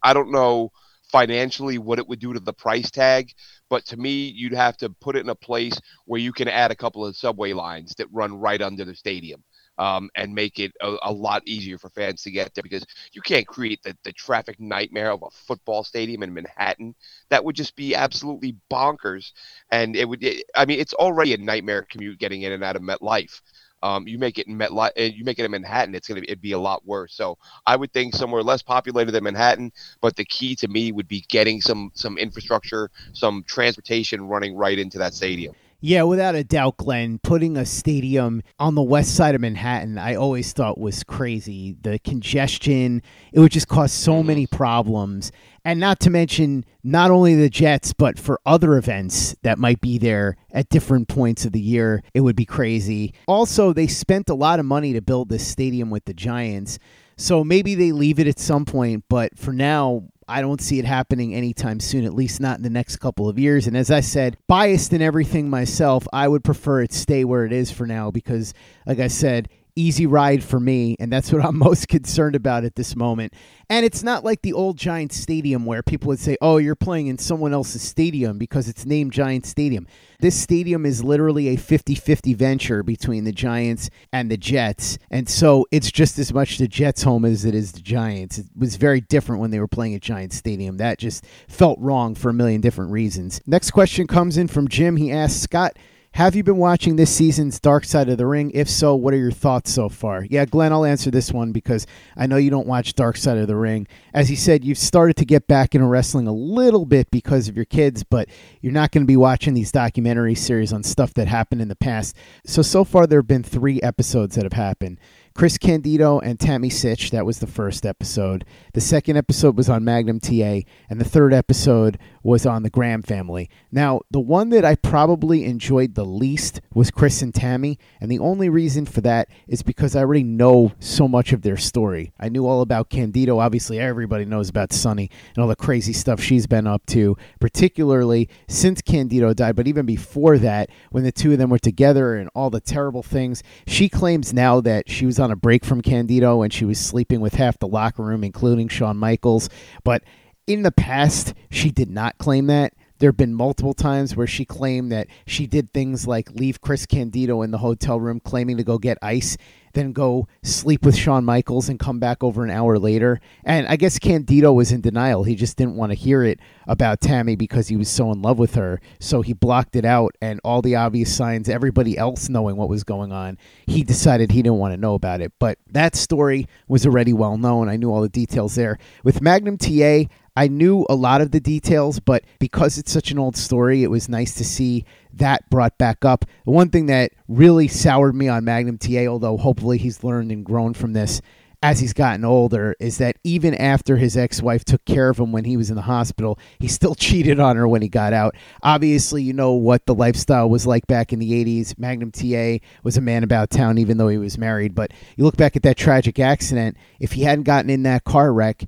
I 0.03 0.13
don't 0.13 0.31
know 0.31 0.71
financially 1.13 1.77
what 1.77 1.99
it 1.99 2.07
would 2.07 2.19
do 2.19 2.33
to 2.33 2.39
the 2.39 2.53
price 2.53 2.89
tag. 2.89 3.31
But 3.69 3.85
to 3.85 3.97
me, 3.97 4.29
you'd 4.29 4.53
have 4.53 4.77
to 4.77 4.89
put 4.89 5.15
it 5.15 5.19
in 5.19 5.29
a 5.29 5.35
place 5.35 5.79
where 6.05 6.19
you 6.19 6.33
can 6.33 6.47
add 6.47 6.71
a 6.71 6.75
couple 6.75 7.05
of 7.05 7.15
subway 7.15 7.53
lines 7.53 7.93
that 7.97 8.07
run 8.11 8.39
right 8.39 8.61
under 8.61 8.83
the 8.83 8.95
stadium 8.95 9.43
um, 9.77 10.09
and 10.15 10.33
make 10.33 10.59
it 10.59 10.71
a, 10.81 10.95
a, 11.03 11.11
lot 11.11 11.41
easier 11.45 11.77
for 11.77 11.89
fans 11.89 12.21
to 12.23 12.31
get 12.31 12.53
there 12.53 12.63
because 12.63 12.85
you 13.11 13.21
can't 13.21 13.47
create 13.47 13.81
the, 13.83 13.95
the 14.03 14.11
traffic 14.11 14.59
nightmare 14.59 15.11
of 15.11 15.23
a 15.23 15.29
football 15.31 15.83
stadium 15.83 16.23
in 16.23 16.33
Manhattan. 16.33 16.93
That 17.29 17.43
would 17.43 17.55
just 17.55 17.75
be 17.75 17.95
absolutely 17.95 18.55
bonkers. 18.71 19.31
And 19.71 19.95
it 19.95 20.07
would, 20.07 20.23
it, 20.23 20.45
I 20.55 20.65
mean, 20.65 20.79
it's 20.79 20.93
already 20.93 21.33
a 21.33 21.37
nightmare 21.37 21.85
commute 21.89 22.19
getting 22.19 22.43
in 22.43 22.51
and 22.51 22.63
out 22.63 22.75
of 22.75 22.81
MetLife. 22.81 23.41
Um, 23.81 24.07
you 24.07 24.17
make 24.17 24.37
it 24.37 24.47
in 24.47 24.57
MetLife, 24.57 24.91
uh, 24.97 25.01
you 25.01 25.25
make 25.25 25.39
it 25.39 25.45
in 25.45 25.51
Manhattan, 25.51 25.93
it's 25.93 26.07
gonna 26.07 26.21
be, 26.21 26.29
it'd 26.29 26.39
be 26.39 26.53
a 26.53 26.59
lot 26.59 26.85
worse. 26.85 27.13
So 27.13 27.37
I 27.67 27.75
would 27.75 27.91
think 27.91 28.15
somewhere 28.15 28.41
less 28.41 28.61
populated 28.61 29.11
than 29.11 29.25
Manhattan, 29.25 29.73
but 29.99 30.15
the 30.15 30.23
key 30.23 30.55
to 30.57 30.69
me 30.69 30.93
would 30.93 31.07
be 31.09 31.25
getting 31.27 31.59
some 31.59 31.91
some 31.93 32.17
infrastructure, 32.17 32.89
some 33.11 33.43
transportation 33.45 34.21
running 34.29 34.55
right 34.55 34.79
into 34.79 34.99
that 34.99 35.13
stadium. 35.13 35.53
Yeah, 35.85 36.03
without 36.03 36.33
a 36.33 36.45
doubt, 36.45 36.77
Glenn. 36.77 37.19
Putting 37.19 37.57
a 37.57 37.65
stadium 37.65 38.41
on 38.57 38.73
the 38.73 38.81
west 38.81 39.17
side 39.17 39.35
of 39.35 39.41
Manhattan, 39.41 39.97
I 39.97 40.15
always 40.15 40.53
thought 40.53 40.77
was 40.77 41.03
crazy. 41.03 41.75
The 41.81 41.99
congestion, 41.99 43.01
it 43.33 43.41
would 43.41 43.51
just 43.51 43.67
cause 43.67 43.91
so 43.91 44.13
mm-hmm. 44.13 44.27
many 44.27 44.47
problems. 44.47 45.33
And 45.65 45.81
not 45.81 45.99
to 45.99 46.09
mention, 46.09 46.63
not 46.85 47.11
only 47.11 47.35
the 47.35 47.49
Jets, 47.49 47.91
but 47.91 48.17
for 48.17 48.39
other 48.45 48.77
events 48.77 49.35
that 49.41 49.59
might 49.59 49.81
be 49.81 49.97
there 49.97 50.37
at 50.53 50.69
different 50.69 51.09
points 51.09 51.43
of 51.43 51.51
the 51.51 51.59
year, 51.59 52.01
it 52.13 52.21
would 52.21 52.37
be 52.37 52.45
crazy. 52.45 53.13
Also, 53.27 53.73
they 53.73 53.87
spent 53.87 54.29
a 54.29 54.35
lot 54.35 54.61
of 54.61 54.65
money 54.65 54.93
to 54.93 55.01
build 55.01 55.27
this 55.27 55.45
stadium 55.45 55.89
with 55.89 56.05
the 56.05 56.13
Giants. 56.13 56.79
So 57.17 57.43
maybe 57.43 57.75
they 57.75 57.91
leave 57.91 58.19
it 58.19 58.27
at 58.27 58.39
some 58.39 58.65
point, 58.65 59.05
but 59.09 59.37
for 59.37 59.53
now, 59.53 60.03
I 60.27 60.41
don't 60.41 60.61
see 60.61 60.79
it 60.79 60.85
happening 60.85 61.35
anytime 61.35 61.79
soon, 61.79 62.05
at 62.05 62.13
least 62.13 62.39
not 62.39 62.57
in 62.57 62.63
the 62.63 62.69
next 62.69 62.97
couple 62.97 63.27
of 63.27 63.37
years. 63.37 63.67
And 63.67 63.75
as 63.75 63.91
I 63.91 63.99
said, 63.99 64.37
biased 64.47 64.93
in 64.93 65.01
everything 65.01 65.49
myself, 65.49 66.07
I 66.13 66.27
would 66.27 66.43
prefer 66.43 66.81
it 66.81 66.93
stay 66.93 67.23
where 67.25 67.45
it 67.45 67.51
is 67.51 67.71
for 67.71 67.85
now 67.85 68.09
because, 68.11 68.53
like 68.85 68.99
I 68.99 69.07
said, 69.07 69.49
easy 69.75 70.05
ride 70.05 70.43
for 70.43 70.59
me, 70.59 70.95
and 70.99 71.11
that's 71.11 71.31
what 71.31 71.43
I'm 71.43 71.57
most 71.63 71.87
concerned 71.87 72.35
about 72.35 72.63
at 72.63 72.75
this 72.75 72.95
moment. 72.95 73.33
And 73.69 73.85
it's 73.85 74.03
not 74.03 74.23
like 74.23 74.41
the 74.41 74.53
old 74.53 74.77
Giants 74.77 75.17
Stadium 75.17 75.65
where 75.65 75.81
people 75.81 76.09
would 76.09 76.19
say, 76.19 76.37
oh, 76.41 76.57
you're 76.57 76.75
playing 76.75 77.07
in 77.07 77.17
someone 77.17 77.53
else's 77.53 77.81
stadium 77.81 78.37
because 78.37 78.67
it's 78.67 78.85
named 78.85 79.13
Giants 79.13 79.49
Stadium. 79.49 79.87
This 80.19 80.39
stadium 80.39 80.85
is 80.85 81.03
literally 81.03 81.49
a 81.49 81.55
50 81.55 81.95
50 81.95 82.33
venture 82.33 82.83
between 82.83 83.23
the 83.23 83.31
Giants 83.31 83.89
and 84.11 84.29
the 84.29 84.37
Jets. 84.37 84.97
And 85.09 85.27
so 85.27 85.65
it's 85.71 85.91
just 85.91 86.19
as 86.19 86.33
much 86.33 86.57
the 86.57 86.67
Jets' 86.67 87.03
home 87.03 87.25
as 87.25 87.45
it 87.45 87.55
is 87.55 87.71
the 87.71 87.81
Giants. 87.81 88.37
It 88.37 88.47
was 88.57 88.75
very 88.75 89.01
different 89.01 89.41
when 89.41 89.51
they 89.51 89.59
were 89.59 89.67
playing 89.67 89.95
at 89.95 90.01
Giants 90.01 90.35
Stadium. 90.35 90.77
That 90.77 90.99
just 90.99 91.25
felt 91.47 91.79
wrong 91.79 92.15
for 92.15 92.29
a 92.29 92.33
million 92.33 92.61
different 92.61 92.91
reasons. 92.91 93.41
Next 93.45 93.71
question 93.71 94.07
comes 94.07 94.37
in 94.37 94.47
from 94.47 94.67
Jim. 94.67 94.95
He 94.97 95.11
asks, 95.11 95.41
Scott, 95.41 95.77
have 96.13 96.35
you 96.35 96.43
been 96.43 96.57
watching 96.57 96.95
this 96.95 97.09
season's 97.09 97.59
Dark 97.59 97.85
Side 97.85 98.07
of 98.07 98.19
the 98.19 98.27
Ring? 98.27 98.51
If 98.53 98.69
so, 98.69 98.93
what 98.93 99.15
are 99.15 99.17
your 99.17 99.31
thoughts 99.31 99.71
so 99.71 99.89
far? 99.89 100.23
Yeah, 100.29 100.45
Glenn, 100.45 100.71
I'll 100.71 100.85
answer 100.85 101.09
this 101.09 101.31
one 101.31 101.51
because 101.51 101.87
I 102.15 102.27
know 102.27 102.37
you 102.37 102.51
don't 102.51 102.67
watch 102.67 102.93
Dark 102.93 103.17
Side 103.17 103.39
of 103.39 103.47
the 103.47 103.55
Ring. 103.55 103.87
As 104.13 104.29
he 104.29 104.35
said, 104.35 104.63
you've 104.63 104.77
started 104.77 105.15
to 105.17 105.25
get 105.25 105.47
back 105.47 105.73
into 105.73 105.87
wrestling 105.87 106.27
a 106.27 106.31
little 106.31 106.85
bit 106.85 107.09
because 107.09 107.47
of 107.47 107.55
your 107.55 107.65
kids, 107.65 108.03
but 108.03 108.29
you're 108.61 108.71
not 108.71 108.91
going 108.91 109.03
to 109.03 109.07
be 109.07 109.17
watching 109.17 109.55
these 109.55 109.71
documentary 109.71 110.35
series 110.35 110.71
on 110.71 110.83
stuff 110.83 111.15
that 111.15 111.27
happened 111.27 111.63
in 111.63 111.67
the 111.67 111.75
past. 111.75 112.15
So, 112.45 112.61
so 112.61 112.83
far, 112.83 113.07
there 113.07 113.19
have 113.19 113.27
been 113.27 113.41
three 113.41 113.81
episodes 113.81 114.35
that 114.35 114.43
have 114.43 114.53
happened. 114.53 114.99
Chris 115.35 115.57
Candido 115.57 116.19
and 116.19 116.39
Tammy 116.39 116.69
Sytch. 116.69 117.09
That 117.09 117.25
was 117.25 117.39
the 117.39 117.47
first 117.47 117.85
episode. 117.85 118.45
The 118.73 118.81
second 118.81 119.17
episode 119.17 119.57
was 119.57 119.67
on 119.67 119.83
Magnum 119.83 120.19
TA, 120.19 120.61
and 120.89 121.01
the 121.01 121.05
third 121.05 121.33
episode 121.33 121.97
was 122.21 122.45
on 122.45 122.63
the 122.63 122.69
Graham 122.69 123.01
family. 123.01 123.49
Now, 123.71 124.01
the 124.11 124.19
one 124.19 124.49
that 124.49 124.63
I 124.63 124.75
probably 124.75 125.43
enjoyed 125.43 125.95
the 125.95 126.05
least 126.05 126.61
was 126.73 126.91
Chris 126.91 127.21
and 127.21 127.33
Tammy, 127.33 127.79
and 127.99 128.11
the 128.11 128.19
only 128.19 128.47
reason 128.47 128.85
for 128.85 129.01
that 129.01 129.27
is 129.47 129.63
because 129.63 129.95
I 129.95 130.01
already 130.01 130.23
know 130.23 130.71
so 130.79 131.07
much 131.07 131.33
of 131.33 131.41
their 131.41 131.57
story. 131.57 132.13
I 132.19 132.29
knew 132.29 132.45
all 132.45 132.61
about 132.61 132.89
Candido. 132.89 133.39
Obviously, 133.39 133.79
everybody 133.79 134.25
knows 134.25 134.49
about 134.49 134.71
Sunny 134.71 135.09
and 135.35 135.41
all 135.41 135.49
the 135.49 135.55
crazy 135.55 135.93
stuff 135.93 136.21
she's 136.21 136.45
been 136.45 136.67
up 136.67 136.85
to, 136.87 137.17
particularly 137.39 138.29
since 138.47 138.81
Candido 138.81 139.33
died, 139.33 139.55
but 139.55 139.67
even 139.67 139.85
before 139.85 140.37
that, 140.37 140.69
when 140.91 141.03
the 141.03 141.11
two 141.11 141.31
of 141.31 141.39
them 141.39 141.49
were 141.49 141.59
together 141.59 142.15
and 142.15 142.29
all 142.35 142.49
the 142.49 142.61
terrible 142.61 143.03
things. 143.03 143.41
She 143.65 143.89
claims 143.89 144.33
now 144.33 144.61
that 144.61 144.89
she 144.89 145.05
was 145.05 145.19
on 145.23 145.31
a 145.31 145.35
break 145.35 145.65
from 145.65 145.81
Candido 145.81 146.41
and 146.43 146.53
she 146.53 146.65
was 146.65 146.79
sleeping 146.79 147.21
with 147.21 147.35
half 147.35 147.57
the 147.57 147.67
locker 147.67 148.03
room, 148.03 148.23
including 148.23 148.67
Shawn 148.67 148.97
Michaels. 148.97 149.49
But 149.83 150.03
in 150.45 150.61
the 150.61 150.71
past, 150.71 151.33
she 151.49 151.71
did 151.71 151.89
not 151.89 152.17
claim 152.17 152.47
that. 152.47 152.73
There 153.03 153.09
have 153.09 153.17
been 153.17 153.33
multiple 153.33 153.73
times 153.73 154.15
where 154.15 154.27
she 154.27 154.45
claimed 154.45 154.89
that 154.93 155.07
she 155.27 155.45
did 155.45 155.73
things 155.73 156.07
like 156.07 156.31
leave 156.31 156.61
Chris 156.61 156.85
Candido 156.85 157.41
in 157.41 157.51
the 157.51 157.57
hotel 157.57 157.99
room 157.99 158.21
claiming 158.21 158.55
to 158.55 158.63
go 158.63 158.77
get 158.77 158.97
ice, 159.01 159.35
then 159.73 159.91
go 159.91 160.29
sleep 160.41 160.85
with 160.85 160.95
Shawn 160.95 161.25
Michaels 161.25 161.67
and 161.67 161.77
come 161.77 161.99
back 161.99 162.23
over 162.23 162.45
an 162.45 162.49
hour 162.49 162.79
later. 162.79 163.19
And 163.43 163.67
I 163.67 163.75
guess 163.75 163.99
Candido 163.99 164.53
was 164.53 164.71
in 164.71 164.79
denial. 164.79 165.25
He 165.25 165.35
just 165.35 165.57
didn't 165.57 165.75
want 165.75 165.91
to 165.91 165.97
hear 165.97 166.23
it 166.23 166.39
about 166.65 167.01
Tammy 167.01 167.35
because 167.35 167.67
he 167.67 167.75
was 167.75 167.89
so 167.89 168.09
in 168.13 168.21
love 168.21 168.39
with 168.39 168.55
her. 168.55 168.79
So 169.01 169.21
he 169.21 169.33
blocked 169.33 169.75
it 169.75 169.83
out, 169.83 170.15
and 170.21 170.39
all 170.45 170.61
the 170.61 170.77
obvious 170.77 171.13
signs, 171.13 171.49
everybody 171.49 171.97
else 171.97 172.29
knowing 172.29 172.55
what 172.55 172.69
was 172.69 172.85
going 172.85 173.11
on, 173.11 173.37
he 173.67 173.83
decided 173.83 174.31
he 174.31 174.43
didn't 174.43 174.59
want 174.59 174.73
to 174.73 174.79
know 174.79 174.93
about 174.93 175.19
it. 175.19 175.33
But 175.39 175.57
that 175.69 175.97
story 175.97 176.47
was 176.69 176.85
already 176.85 177.11
well 177.11 177.37
known. 177.37 177.67
I 177.67 177.75
knew 177.75 177.91
all 177.91 178.01
the 178.01 178.07
details 178.07 178.55
there. 178.55 178.77
With 179.03 179.21
Magnum 179.21 179.57
TA, 179.57 180.05
I 180.35 180.47
knew 180.47 180.85
a 180.89 180.95
lot 180.95 181.21
of 181.21 181.31
the 181.31 181.39
details, 181.39 181.99
but 181.99 182.23
because 182.39 182.77
it's 182.77 182.91
such 182.91 183.11
an 183.11 183.19
old 183.19 183.37
story, 183.37 183.83
it 183.83 183.91
was 183.91 184.09
nice 184.09 184.33
to 184.35 184.43
see 184.43 184.85
that 185.13 185.47
brought 185.49 185.77
back 185.77 186.03
up. 186.03 186.25
The 186.45 186.51
one 186.51 186.69
thing 186.69 186.87
that 186.87 187.11
really 187.27 187.67
soured 187.67 188.15
me 188.15 188.27
on 188.27 188.43
Magnum 188.43 188.79
TA, 188.79 189.05
although 189.05 189.37
hopefully 189.37 189.77
he's 189.77 190.03
learned 190.03 190.31
and 190.31 190.43
grown 190.43 190.73
from 190.73 190.93
this 190.93 191.21
as 191.61 191.79
he's 191.79 191.93
gotten 191.93 192.25
older, 192.25 192.75
is 192.79 192.97
that 192.97 193.17
even 193.23 193.53
after 193.55 193.95
his 193.95 194.17
ex 194.17 194.41
wife 194.41 194.65
took 194.65 194.83
care 194.85 195.09
of 195.09 195.19
him 195.19 195.31
when 195.31 195.45
he 195.45 195.55
was 195.55 195.69
in 195.69 195.75
the 195.77 195.83
hospital, 195.83 196.37
he 196.59 196.67
still 196.67 196.95
cheated 197.03 197.39
on 197.39 197.55
her 197.55 197.67
when 197.67 197.83
he 197.83 197.87
got 197.87 198.11
out. 198.11 198.35
Obviously, 198.63 199.21
you 199.21 199.33
know 199.33 199.53
what 199.53 199.85
the 199.85 199.95
lifestyle 199.95 200.49
was 200.49 200.65
like 200.65 200.87
back 200.87 201.13
in 201.13 201.19
the 201.19 201.31
80s. 201.31 201.77
Magnum 201.77 202.11
TA 202.11 202.57
was 202.83 202.97
a 202.97 203.01
man 203.01 203.23
about 203.23 203.51
town, 203.51 203.77
even 203.77 203.97
though 203.97 204.09
he 204.09 204.17
was 204.17 204.37
married. 204.39 204.73
But 204.73 204.91
you 205.15 205.23
look 205.23 205.37
back 205.37 205.55
at 205.55 205.63
that 205.63 205.77
tragic 205.77 206.19
accident, 206.19 206.75
if 206.99 207.13
he 207.13 207.21
hadn't 207.21 207.43
gotten 207.43 207.69
in 207.69 207.83
that 207.83 208.03
car 208.03 208.33
wreck, 208.33 208.63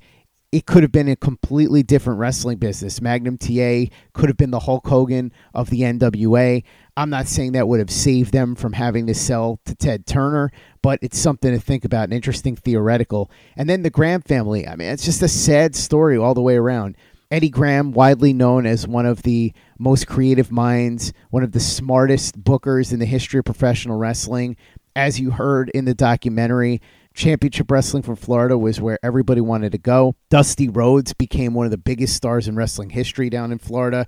it 0.52 0.66
could 0.66 0.82
have 0.82 0.92
been 0.92 1.08
a 1.08 1.16
completely 1.16 1.82
different 1.82 2.18
wrestling 2.18 2.58
business. 2.58 3.00
Magnum 3.00 3.36
TA 3.36 3.84
could 4.12 4.28
have 4.28 4.36
been 4.36 4.52
the 4.52 4.60
Hulk 4.60 4.86
Hogan 4.86 5.32
of 5.52 5.70
the 5.70 5.80
NWA. 5.80 6.62
I'm 6.96 7.10
not 7.10 7.26
saying 7.26 7.52
that 7.52 7.68
would 7.68 7.80
have 7.80 7.90
saved 7.90 8.32
them 8.32 8.54
from 8.54 8.72
having 8.72 9.06
to 9.08 9.14
sell 9.14 9.60
to 9.66 9.74
Ted 9.74 10.06
Turner, 10.06 10.50
but 10.82 10.98
it's 11.02 11.18
something 11.18 11.52
to 11.52 11.60
think 11.60 11.84
about, 11.84 12.08
an 12.08 12.12
interesting 12.12 12.56
theoretical. 12.56 13.30
And 13.56 13.68
then 13.68 13.82
the 13.82 13.90
Graham 13.90 14.22
family. 14.22 14.66
I 14.66 14.76
mean, 14.76 14.88
it's 14.88 15.04
just 15.04 15.22
a 15.22 15.28
sad 15.28 15.74
story 15.74 16.16
all 16.16 16.34
the 16.34 16.42
way 16.42 16.56
around. 16.56 16.96
Eddie 17.30 17.50
Graham, 17.50 17.90
widely 17.90 18.32
known 18.32 18.66
as 18.66 18.86
one 18.86 19.04
of 19.04 19.22
the 19.22 19.52
most 19.78 20.06
creative 20.06 20.52
minds, 20.52 21.12
one 21.30 21.42
of 21.42 21.50
the 21.52 21.60
smartest 21.60 22.42
bookers 22.42 22.92
in 22.92 23.00
the 23.00 23.06
history 23.06 23.40
of 23.40 23.44
professional 23.44 23.98
wrestling. 23.98 24.56
As 24.94 25.18
you 25.18 25.32
heard 25.32 25.68
in 25.70 25.86
the 25.86 25.94
documentary, 25.94 26.80
Championship 27.16 27.70
Wrestling 27.70 28.02
from 28.02 28.16
Florida 28.16 28.58
was 28.58 28.80
where 28.80 28.98
everybody 29.02 29.40
wanted 29.40 29.72
to 29.72 29.78
go. 29.78 30.14
Dusty 30.28 30.68
Rhodes 30.68 31.14
became 31.14 31.54
one 31.54 31.64
of 31.64 31.70
the 31.70 31.78
biggest 31.78 32.14
stars 32.14 32.46
in 32.46 32.56
wrestling 32.56 32.90
history 32.90 33.30
down 33.30 33.50
in 33.50 33.58
Florida. 33.58 34.06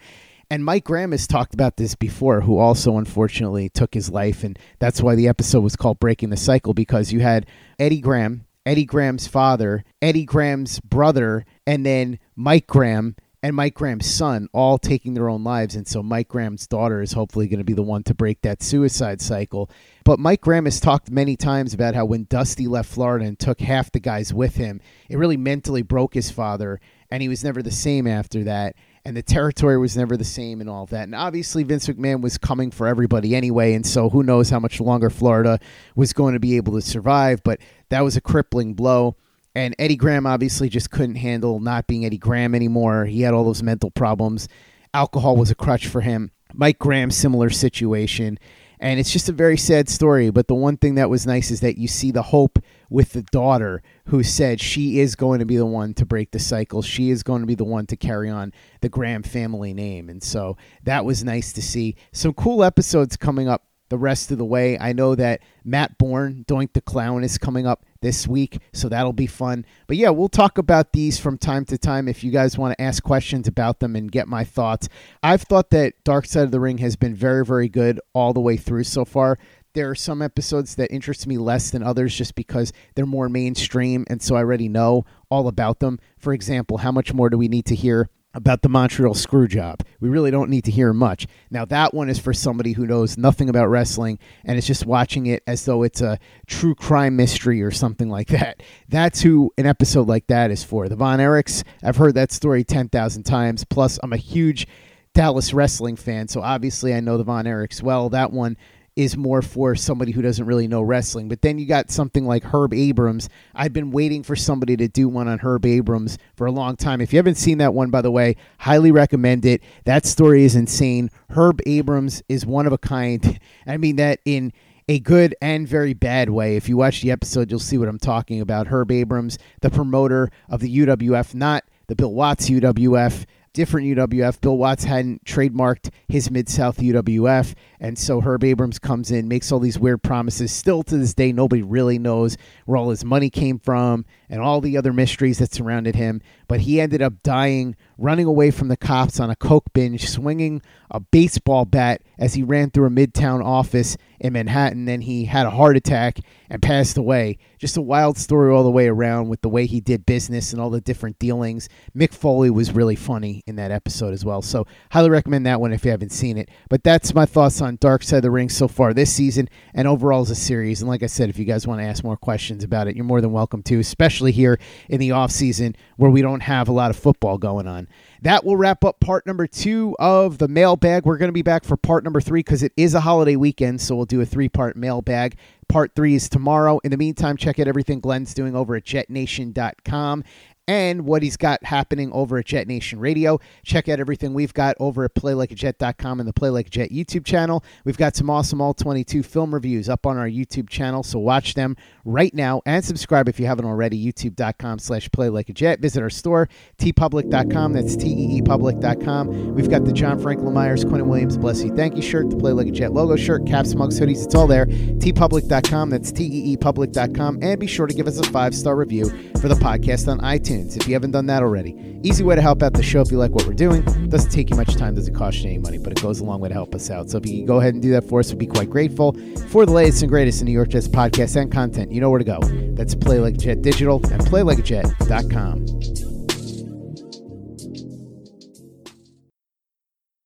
And 0.51 0.64
Mike 0.64 0.85
Graham 0.85 1.12
has 1.12 1.27
talked 1.27 1.55
about 1.55 1.77
this 1.77 1.94
before, 1.94 2.42
who 2.42 2.59
also 2.59 2.97
unfortunately 2.99 3.71
took 3.71 3.94
his 3.94 4.11
life. 4.11 4.44
And 4.44 4.59
that's 4.79 5.03
why 5.03 5.14
the 5.14 5.27
episode 5.27 5.61
was 5.61 5.75
called 5.75 5.99
Breaking 5.99 6.31
the 6.31 6.37
Cycle, 6.37 6.75
because 6.75 7.12
you 7.12 7.21
had 7.21 7.47
Eddie 7.79 8.01
Graham, 8.01 8.47
Eddie 8.64 8.85
Graham's 8.85 9.27
father, 9.27 9.85
Eddie 10.03 10.25
Graham's 10.25 10.79
brother, 10.81 11.47
and 11.66 11.85
then 11.85 12.18
Mike 12.37 12.66
Graham 12.66 13.16
and 13.42 13.55
Mike 13.55 13.74
Graham's 13.74 14.12
son 14.12 14.48
all 14.53 14.79
taking 14.79 15.14
their 15.14 15.29
own 15.29 15.44
lives. 15.44 15.77
And 15.77 15.87
so 15.87 16.03
Mike 16.03 16.29
Graham's 16.29 16.66
daughter 16.66 17.01
is 17.01 17.12
hopefully 17.12 17.46
going 17.46 17.59
to 17.59 17.64
be 17.64 17.72
the 17.72 17.83
one 17.83 18.03
to 18.05 18.14
break 18.14 18.42
that 18.42 18.62
suicide 18.62 19.20
cycle. 19.20 19.70
But 20.05 20.18
Mike 20.18 20.40
Graham 20.40 20.64
has 20.64 20.81
talked 20.81 21.11
many 21.11 21.37
times 21.37 21.72
about 21.72 21.94
how 21.94 22.05
when 22.05 22.24
Dusty 22.24 22.66
left 22.66 22.90
Florida 22.90 23.27
and 23.27 23.38
took 23.38 23.61
half 23.61 23.92
the 23.92 24.01
guys 24.01 24.35
with 24.35 24.57
him, 24.57 24.81
it 25.09 25.18
really 25.18 25.37
mentally 25.37 25.83
broke 25.83 26.14
his 26.14 26.31
father, 26.31 26.81
and 27.11 27.22
he 27.22 27.29
was 27.29 27.44
never 27.44 27.62
the 27.62 27.70
same 27.70 28.07
after 28.07 28.42
that. 28.44 28.74
and 29.05 29.16
the 29.16 29.22
territory 29.22 29.79
was 29.79 29.96
never 29.96 30.18
the 30.18 30.24
same 30.24 30.61
and 30.61 30.68
all 30.68 30.85
that. 30.85 31.05
And 31.05 31.14
obviously, 31.14 31.62
Vince 31.62 31.87
McMahon 31.88 32.20
was 32.20 32.37
coming 32.37 32.70
for 32.70 32.87
everybody 32.87 33.35
anyway, 33.35 33.72
and 33.72 33.87
so 33.87 34.11
who 34.11 34.22
knows 34.22 34.51
how 34.51 34.61
much 34.61 34.83
longer 34.83 35.09
Florida 35.09 35.59
was 35.96 36.12
going 36.12 36.35
to 36.35 36.40
be 36.40 36.57
able 36.57 36.74
to 36.74 36.83
survive. 36.83 37.42
But 37.42 37.61
that 37.88 38.03
was 38.03 38.18
a 38.18 38.20
crippling 38.20 38.74
blow. 38.74 39.16
And 39.59 39.75
Eddie 39.77 39.97
Graham 39.97 40.25
obviously 40.25 40.68
just 40.68 40.92
couldn't 40.92 41.16
handle 41.16 41.59
not 41.59 41.88
being 41.88 42.07
Eddie 42.07 42.16
Graham 42.16 42.55
anymore. 42.55 43.07
He 43.07 43.23
had 43.23 43.35
all 43.35 43.42
those 43.42 43.61
mental 43.61 43.90
problems. 43.90 44.47
Alcohol 44.94 45.37
was 45.37 45.51
a 45.51 45.57
crutch 45.57 45.88
for 45.88 46.01
him. 46.01 46.31
Mike 46.55 46.79
Graham, 46.79 47.11
similar 47.11 47.51
situation. 47.51 48.38
And 48.79 49.01
it's 49.01 49.12
just 49.12 49.29
a 49.29 49.33
very 49.33 49.57
sad 49.57 49.88
story. 49.88 50.31
But 50.31 50.47
the 50.47 50.55
one 50.55 50.77
thing 50.77 50.94
that 50.94 51.11
was 51.11 51.27
nice 51.27 51.51
is 51.51 51.59
that 51.62 51.77
you 51.77 51.88
see 51.88 52.12
the 52.12 52.23
hope 52.23 52.61
with 52.88 53.14
the 53.14 53.23
daughter 53.33 53.83
who 54.07 54.23
said 54.23 54.61
she 54.61 55.01
is 55.01 55.16
going 55.16 55.40
to 55.40 55.44
be 55.44 55.57
the 55.57 55.66
one 55.66 55.92
to 55.94 56.07
break 56.07 56.31
the 56.31 56.38
cycle. 56.38 56.81
She 56.81 57.11
is 57.11 57.25
going 57.25 57.40
to 57.40 57.47
be 57.49 57.57
the 57.57 57.64
one 57.64 57.87
to 57.87 57.97
carry 57.97 58.31
on 58.31 58.53
the 58.81 58.88
Graham 58.88 59.25
family 59.25 59.75
name. 59.75 60.09
And 60.09 60.23
so 60.23 60.57
that 60.85 61.05
was 61.05 61.25
nice 61.25 61.53
to 61.55 61.62
see. 61.62 61.97
Some 62.12 62.33
cool 62.33 62.62
episodes 62.62 63.16
coming 63.16 63.49
up 63.49 63.64
the 63.88 63.98
rest 63.98 64.31
of 64.31 64.38
the 64.38 64.44
way. 64.44 64.79
I 64.79 64.92
know 64.92 65.14
that 65.14 65.40
Matt 65.64 65.98
Borne, 65.98 66.44
Doink 66.46 66.72
the 66.72 66.81
Clown, 66.81 67.24
is 67.24 67.38
coming 67.38 67.66
up 67.66 67.85
this 68.01 68.29
week, 68.29 68.59
so 68.72 68.88
that'll 68.88 69.12
be 69.12 69.27
fun. 69.27 69.64
But 69.87 69.96
yeah, 69.96 70.11
we'll 70.11 70.29
talk 70.29 70.59
about 70.59 70.92
these 70.92 71.18
from 71.18 71.38
time 71.38 71.64
to 71.66 71.79
time 71.79 72.09
if 72.09 72.22
you 72.22 72.31
guys 72.31 72.57
want 72.57 72.77
to 72.77 72.83
ask 72.83 73.03
questions 73.03 73.48
about 73.48 73.81
them 73.81 73.96
and 73.96 74.11
get 74.12 74.29
my 74.29 74.44
thoughts. 74.44 74.88
I've 75.22 75.42
thought 75.42 75.70
that 75.70 75.94
Dark 76.05 76.27
Side 76.27 76.44
of 76.44 76.51
the 76.51 76.61
Ring 76.61 76.79
has 76.79 76.96
been 76.96 77.14
very, 77.14 77.44
very 77.44 77.68
good 77.68 78.01
all 78.14 78.33
the 78.33 78.40
way 78.40 78.57
through 78.57 78.85
so 78.85 79.05
far. 79.05 79.38
There 79.74 79.90
are 79.90 79.94
some 79.94 80.22
episodes 80.22 80.74
that 80.77 80.92
interest 80.92 81.27
me 81.27 81.38
less 81.38 81.70
than 81.70 81.83
others 81.83 82.14
just 82.14 82.35
because 82.35 82.72
they're 82.94 83.07
more 83.07 83.29
mainstream, 83.29 84.05
and 84.09 84.22
so 84.22 84.35
I 84.35 84.40
already 84.40 84.68
know 84.68 85.05
all 85.31 85.46
about 85.46 85.81
them. 85.81 85.98
For 86.18 86.33
example, 86.33 86.79
how 86.79 86.90
much 86.90 87.12
more 87.12 87.31
do 87.31 87.38
we 87.38 87.48
need 87.48 87.66
to 87.66 87.74
hear 87.74 88.09
about 88.35 88.62
the 88.62 88.69
Montreal 88.69 89.14
screw 89.14 89.49
job. 89.49 89.83
We 90.01 90.09
really 90.09 90.31
don't 90.31 90.51
need 90.51 90.64
to 90.64 90.71
hear 90.71 90.93
much. 90.93 91.27
Now, 91.51 91.64
that 91.67 91.95
one 91.95 92.09
is 92.09 92.19
for 92.19 92.33
somebody 92.33 92.73
who 92.73 92.87
knows 92.87 93.17
nothing 93.17 93.49
about 93.49 93.69
wrestling 93.69 94.19
and 94.45 94.59
is 94.59 94.67
just 94.67 94.87
watching 94.87 95.27
it 95.27 95.43
as 95.47 95.64
though 95.64 95.83
it's 95.83 96.01
a 96.01 96.19
true 96.47 96.75
crime 96.75 97.17
mystery 97.17 97.62
or 97.62 97.71
something 97.71 98.09
like 98.09 98.29
that. 98.29 98.62
That's 98.88 99.21
who 99.23 99.53
an 99.57 99.67
episode 99.67 100.09
like 100.09 100.27
that 100.27 100.51
is 100.51 100.62
for. 100.62 100.88
The 100.88 100.97
Von 100.97 101.19
Erichs, 101.19 101.64
I've 101.83 101.97
heard 101.97 102.14
that 102.14 102.33
story 102.33 102.64
10,000 102.64 103.23
times. 103.23 103.64
Plus, 103.64 103.99
I'm 104.03 104.12
a 104.12 104.19
huge 104.19 104.67
Dallas 105.14 105.53
wrestling 105.53 105.97
fan, 105.97 106.29
so 106.29 106.43
obviously 106.43 106.95
I 106.95 107.01
know 107.01 107.17
the 107.17 107.25
Von 107.25 107.47
Erichs 107.47 107.83
well. 107.83 108.11
That 108.11 108.31
one 108.31 108.57
is 108.98 109.16
more 109.16 109.42
for 109.42 109.76
somebody 109.76 110.11
who 110.11 110.20
doesn't 110.20 110.44
really 110.44 110.66
know 110.66 110.82
wrestling. 110.82 111.28
But 111.28 111.40
then 111.40 111.56
you 111.56 111.66
got 111.66 111.88
something 111.88 112.26
like 112.26 112.42
Herb 112.42 112.74
Abrams. 112.74 113.28
I've 113.54 113.72
been 113.72 113.92
waiting 113.92 114.24
for 114.24 114.34
somebody 114.34 114.76
to 114.76 114.88
do 114.88 115.08
one 115.08 115.28
on 115.28 115.38
Herb 115.38 115.64
Abrams 115.64 116.18
for 116.34 116.48
a 116.48 116.50
long 116.50 116.74
time. 116.74 117.00
If 117.00 117.12
you 117.12 117.16
haven't 117.18 117.37
seen 117.37 117.58
that 117.58 117.74
one, 117.74 117.90
by 117.90 118.02
the 118.02 118.11
way, 118.11 118.34
highly 118.58 118.90
recommend 118.90 119.46
it. 119.46 119.62
That 119.84 120.04
story 120.04 120.42
is 120.42 120.56
insane. 120.56 121.12
Herb 121.30 121.61
Abrams 121.64 122.24
is 122.28 122.44
one 122.44 122.66
of 122.66 122.72
a 122.72 122.78
kind. 122.78 123.38
I 123.68 123.76
mean 123.76 123.94
that 123.96 124.18
in 124.24 124.52
a 124.88 124.98
good 124.98 125.37
and 125.40 125.68
very 125.68 125.94
bad 125.94 126.30
way. 126.30 126.56
If 126.56 126.68
you 126.68 126.76
watch 126.76 127.00
the 127.00 127.12
episode, 127.12 127.52
you'll 127.52 127.61
see 127.61 127.78
what 127.78 127.87
I'm 127.87 128.00
talking 128.00 128.40
about. 128.40 128.66
Herb 128.66 128.90
Abrams, 128.90 129.38
the 129.61 129.70
promoter 129.70 130.28
of 130.48 130.58
the 130.58 130.76
UWF, 130.76 131.37
not 131.37 131.62
the 131.87 131.94
Bill 131.94 132.12
Watts 132.12 132.50
UWF 132.50 133.26
different 133.59 133.88
UWF. 133.88 134.40
Bill 134.40 134.57
Watts 134.57 134.85
hadn't 134.85 135.25
trademarked 135.25 135.90
his 136.07 136.31
Mid 136.31 136.49
South 136.49 136.79
UWF, 136.79 137.57
and 137.81 137.99
so 137.99 138.21
Herb 138.21 138.44
Abrams 138.44 138.79
comes 138.79 139.11
in, 139.11 139.27
makes 139.27 139.51
all 139.51 139.59
these 139.59 139.81
weird 139.81 140.01
promises. 140.01 140.53
Still 140.53 140.85
to 140.85 140.97
this 140.97 141.12
day, 141.12 141.33
nobody 141.33 141.62
really 141.62 141.99
knows 141.99 142.37
where 142.66 142.77
all 142.77 142.90
his 142.90 143.05
money 143.05 143.31
came 143.31 143.59
from 143.59 144.05
and 144.31 144.41
all 144.41 144.61
the 144.61 144.77
other 144.77 144.93
mysteries 144.93 145.38
that 145.38 145.53
surrounded 145.53 145.95
him. 145.95 146.21
But 146.47 146.61
he 146.61 146.81
ended 146.81 147.03
up 147.03 147.23
dying, 147.23 147.77
running 147.97 148.27
away 148.27 148.51
from 148.51 148.69
the 148.69 148.77
cops 148.77 149.21
on 149.21 149.31
a 149.31 149.37
coke 149.37 149.73
binge, 149.73 150.09
swinging 150.09 150.62
a 150.91 151.01
baseball 151.01 151.64
bat 151.64 152.03
as 152.19 152.35
he 152.35 152.43
ran 152.43 152.71
through 152.71 152.87
a 152.87 152.91
midtown 152.91 153.45
office 153.45 153.97
in 154.19 154.33
Manhattan. 154.33 154.87
Then 154.87 155.03
he 155.03 155.27
had 155.27 155.47
a 155.47 155.51
heart 155.51 155.77
attack 155.77 156.19
and 156.49 156.62
passed 156.62 156.97
away. 156.97 157.38
Just 157.59 157.77
a 157.77 157.83
wild 157.83 158.17
story 158.17 158.53
all 158.53 158.64
the 158.64 158.71
way 158.71 158.88
around 158.88 159.29
with 159.29 159.43
the 159.43 159.49
way 159.49 159.67
he 159.67 159.81
did 159.81 160.07
business 160.07 160.53
and 160.53 160.61
all 160.61 160.71
the 160.71 160.81
different 160.81 161.19
dealings. 161.19 161.69
Mick 161.95 162.14
Foley 162.14 162.51
was 162.51 162.73
really 162.73 162.97
funny 162.97 163.43
in 163.47 163.57
that 163.57 163.71
episode 163.71 164.14
as 164.14 164.25
well. 164.25 164.43
So, 164.43 164.67
highly 164.91 165.11
recommend 165.11 165.47
that 165.47 165.61
one 165.61 165.73
if 165.73 165.85
you 165.85 165.91
haven't 165.91 166.12
seen 166.12 166.38
it. 166.38 166.49
But 166.69 166.85
that's 166.85 167.14
my 167.14 167.27
thoughts 167.27 167.61
on 167.61 167.77
Dark 167.81 168.03
Side 168.03 168.19
of 168.19 168.23
the 168.23 168.31
Ring 168.31 168.49
so 168.49 168.69
far 168.69 168.95
this 168.95 169.12
season 169.12 169.49
and 169.75 169.87
overall 169.87 170.23
as 170.23 170.31
a 170.31 170.35
series. 170.35 170.81
And 170.81 170.88
like 170.88 171.03
I 171.03 171.07
said, 171.07 171.29
if 171.29 171.38
you 171.38 171.45
guys 171.45 171.67
want 171.67 171.81
to 171.81 171.87
ask 171.87 172.03
more 172.03 172.17
questions 172.17 172.64
about 172.64 172.88
it, 172.88 172.97
you're 172.97 173.05
more 173.05 173.21
than 173.21 173.33
welcome 173.33 173.62
to, 173.64 173.79
especially 173.79 174.17
here 174.26 174.59
in 174.88 175.00
the 175.00 175.12
off 175.12 175.31
season 175.31 175.76
where 175.96 176.11
we 176.11 176.22
don't 176.22 176.40
have 176.40 176.68
a 176.68 176.72
lot 176.72 176.90
of 176.90 176.96
football 176.96 177.38
going 177.38 177.66
on. 177.66 177.88
That 178.22 178.44
will 178.44 178.57
wrap 178.57 178.85
up 178.85 178.98
part 179.00 179.26
number 179.26 179.46
two 179.46 179.94
of 179.98 180.38
the 180.38 180.48
mailbag. 180.48 181.04
We're 181.04 181.18
going 181.18 181.28
to 181.28 181.33
be 181.33 181.42
back 181.42 181.64
for 181.64 181.76
part 181.76 182.04
number 182.04 182.20
three 182.20 182.40
because 182.40 182.62
it 182.62 182.72
is 182.76 182.94
a 182.94 183.00
holiday 183.00 183.37
weekend, 183.37 183.81
so 183.81 183.94
we'll 183.94 184.07
do 184.07 184.20
a 184.20 184.26
three 184.26 184.48
part 184.48 184.76
mailbag. 184.76 185.37
Part 185.68 185.94
three 185.94 186.14
is 186.14 186.28
tomorrow. 186.28 186.78
In 186.83 186.90
the 186.90 186.96
meantime, 186.96 187.37
check 187.37 187.59
out 187.59 187.68
everything 187.68 188.00
Glenn's 188.00 188.35
doing 188.35 188.57
over 188.57 188.74
at 188.74 188.85
jetnation.com 188.85 190.24
and 190.68 191.07
what 191.07 191.22
he's 191.22 191.38
got 191.38 191.64
happening 191.64 192.12
over 192.12 192.37
at 192.38 192.44
Jet 192.44 192.68
Nation 192.68 193.00
Radio. 193.00 193.40
Check 193.64 193.88
out 193.88 193.98
everything 193.98 194.35
we've 194.35 194.52
got 194.52 194.76
over 194.78 195.04
at 195.04 195.14
playlikeajet.com 195.14 196.20
and 196.20 196.28
the 196.28 196.33
Play 196.33 196.50
Like 196.50 196.66
a 196.66 196.70
Jet 196.70 196.90
YouTube 196.90 197.24
channel. 197.24 197.64
We've 197.85 197.96
got 197.96 198.14
some 198.14 198.28
awesome 198.28 198.61
All 198.61 198.74
22 198.74 199.22
film 199.22 199.52
reviews 199.54 199.88
up 199.88 200.07
on 200.07 200.18
our 200.18 200.28
YouTube 200.28 200.68
channel, 200.68 201.02
so 201.02 201.18
watch 201.18 201.54
them 201.54 201.74
right 202.04 202.33
now 202.35 202.61
and 202.66 202.85
subscribe 202.85 203.28
if 203.28 203.40
you 203.40 203.46
haven't 203.46 203.64
already. 203.64 203.98
YouTube.com 203.98 204.78
slash 204.78 205.11
Play 205.11 205.31
Like 205.31 205.48
a 205.48 205.54
Jet. 205.54 205.81
Visit 205.81 206.02
our 206.02 206.11
store, 206.11 206.48
teepublic.com. 206.78 207.72
That's 207.72 207.96
teepublic.com. 207.96 209.54
We've 209.54 209.70
got 209.70 209.87
the 209.87 209.92
John 209.92 210.20
Franklin 210.20 210.52
Myers, 210.52 210.85
Quinnen 210.85 211.07
Williams, 211.07 211.38
Bless 211.38 211.64
You, 211.64 211.74
Thank 211.74 211.96
You 211.96 212.02
shirt, 212.02 212.28
the 212.28 212.37
Play 212.37 212.52
Like 212.52 212.68
a 212.68 212.72
Jet 212.72 212.92
logo 212.92 213.16
shirt, 213.16 213.46
caps, 213.46 213.74
mugs, 213.74 213.98
hoodies. 213.98 214.22
It's 214.26 214.35
all 214.35 214.46
there. 214.46 214.66
teepublic.com. 214.66 215.88
That's 215.88 216.12
teepublic.com. 216.12 217.38
And 217.40 217.59
be 217.59 217.66
sure 217.66 217.87
to 217.87 217.94
give 217.94 218.07
us 218.07 218.18
a 218.18 218.31
five 218.31 218.54
star 218.54 218.76
review 218.76 219.09
for 219.40 219.48
the 219.48 219.54
podcast 219.54 220.09
on 220.09 220.18
iTunes 220.20 220.58
iTunes 220.59 220.77
if 220.77 220.87
you 220.87 220.94
haven't 220.94 221.12
done 221.12 221.27
that 221.27 221.42
already. 221.42 222.01
Easy 222.03 222.23
way 222.25 222.35
to 222.35 222.42
help 222.42 222.62
out 222.62 222.73
the 222.73 222.83
show 222.83 223.01
if 223.01 223.11
you 223.11 223.18
like 223.18 223.33
what 223.33 223.47
we're 223.47 223.55
doing. 223.55 223.83
Doesn't 224.09 224.31
take 224.31 224.51
you 224.51 224.57
much 224.57 224.77
time, 224.77 224.94
doesn't 224.94 225.14
cost 225.14 225.38
you 225.38 225.51
any 225.51 225.59
money, 225.59 225.79
but 225.79 225.92
it 225.92 226.03
goes 226.03 226.21
a 226.21 226.25
long 226.25 226.40
way 226.40 226.49
to 226.49 226.55
help 226.55 226.75
us 226.75 226.90
out. 226.90 227.11
So 227.11 227.18
if 227.18 227.27
you 227.27 227.38
can 227.38 227.47
go 227.47 227.61
ahead 227.61 227.75
and 227.75 227.83
do 227.83 227.90
that 227.92 228.09
for 228.09 228.21
us, 228.21 228.31
we'd 228.31 228.38
be 228.38 228.47
quite 228.47 228.71
grateful. 228.71 229.12
For 229.49 229.66
the 229.66 229.73
latest 229.73 230.03
and 230.03 230.11
greatest 230.11 230.40
in 230.40 230.47
New 230.47 230.53
York 230.53 230.68
Jets 230.68 230.88
podcasts 230.88 231.40
and 231.40 231.51
content, 231.53 231.92
you 231.92 232.01
know 232.01 232.11
where 232.11 232.18
to 232.18 232.25
go. 232.25 232.40
That's 232.75 232.94
Play 232.94 233.18
Like 233.18 233.37
Jet 233.37 233.62
Digital 233.62 233.97
and 234.12 234.23
PlayLikeAJet.com. 234.23 236.17